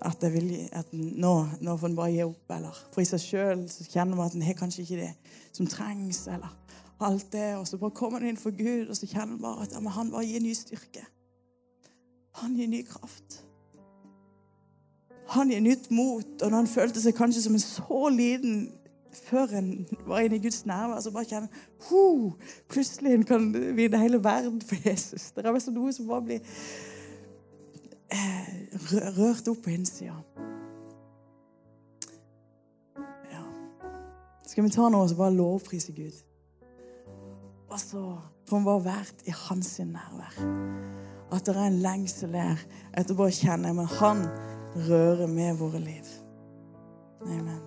at, 0.02 0.24
jeg 0.24 0.34
vil, 0.34 0.70
at 0.72 0.94
nå, 0.94 1.34
nå 1.62 1.76
får 1.78 1.88
en 1.88 1.96
bare 1.96 2.12
gi 2.14 2.24
opp. 2.24 2.54
Eller 2.56 2.78
for 2.94 3.04
i 3.04 3.08
seg 3.08 3.22
sjøl 3.24 3.66
kjenner 3.92 4.16
man 4.16 4.30
at 4.30 4.38
en 4.38 4.46
har 4.48 4.58
kanskje 4.58 4.86
ikke 4.86 5.02
det 5.02 5.12
som 5.52 5.68
trengs. 5.68 6.28
eller 6.28 6.50
alt 7.00 7.32
det, 7.32 7.56
Og 7.56 7.68
så 7.68 7.78
bare 7.78 7.92
kommer 7.92 8.20
en 8.20 8.32
inn 8.32 8.38
for 8.38 8.56
Gud, 8.56 8.90
og 8.90 8.96
så 8.96 9.08
kjenner 9.08 9.36
en 9.36 9.42
bare 9.42 9.64
at 9.64 9.76
ja, 9.76 9.90
han 9.90 10.12
bare 10.12 10.26
gir 10.26 10.42
ny 10.42 10.54
styrke. 10.54 11.06
Han 12.42 12.56
gir 12.56 12.68
ny 12.68 12.82
kraft. 12.88 13.44
Han 15.30 15.50
gir 15.50 15.62
nytt 15.62 15.92
mot. 15.92 16.42
Og 16.42 16.50
når 16.50 16.58
han 16.58 16.68
følte 16.68 17.02
seg 17.02 17.16
kanskje 17.16 17.46
som 17.46 17.54
en 17.54 17.64
så 17.64 18.10
liten 18.10 18.72
før 19.14 19.56
en 19.58 19.88
var 20.08 20.20
inne 20.20 20.38
i 20.38 20.44
Guds 20.44 20.66
nærvær, 20.66 21.00
så 21.02 21.12
bare 21.12 21.26
kjenner 21.26 21.48
ho, 21.90 22.34
Plutselig 22.70 23.26
kan 23.28 23.50
vinne 23.76 24.00
hele 24.00 24.24
verden 24.24 24.62
for 24.62 24.76
Jesus. 24.86 25.32
Det 25.32 25.46
er 25.46 25.54
liksom 25.54 25.74
noe 25.74 25.94
som 25.94 26.08
bare 26.08 26.22
blir 26.22 26.40
rørt 29.18 29.48
opp 29.48 29.64
på 29.64 29.74
innsida. 29.74 30.16
Ja. 33.32 33.44
Skal 34.48 34.66
vi 34.66 34.74
ta 34.74 34.90
noe 34.90 35.06
og 35.06 35.16
bare 35.18 35.36
lovprise 35.36 35.94
Gud? 35.94 36.18
Og 37.70 37.80
så 37.80 38.04
får 38.50 38.60
vi 38.60 38.66
bare 38.66 38.86
vært 38.88 39.28
i 39.30 39.36
hans 39.46 39.76
nærvær. 39.80 40.40
At 41.32 41.46
det 41.46 41.54
er 41.56 41.68
en 41.68 41.82
lengsel 41.84 42.34
der 42.34 42.58
etter 42.98 43.14
bare 43.14 43.30
å 43.30 43.38
kjenne 43.38 43.76
Men 43.78 43.92
han 44.00 44.26
rører 44.90 45.28
med 45.30 45.60
våre 45.62 45.82
liv. 45.84 46.10
Amen. 47.22 47.62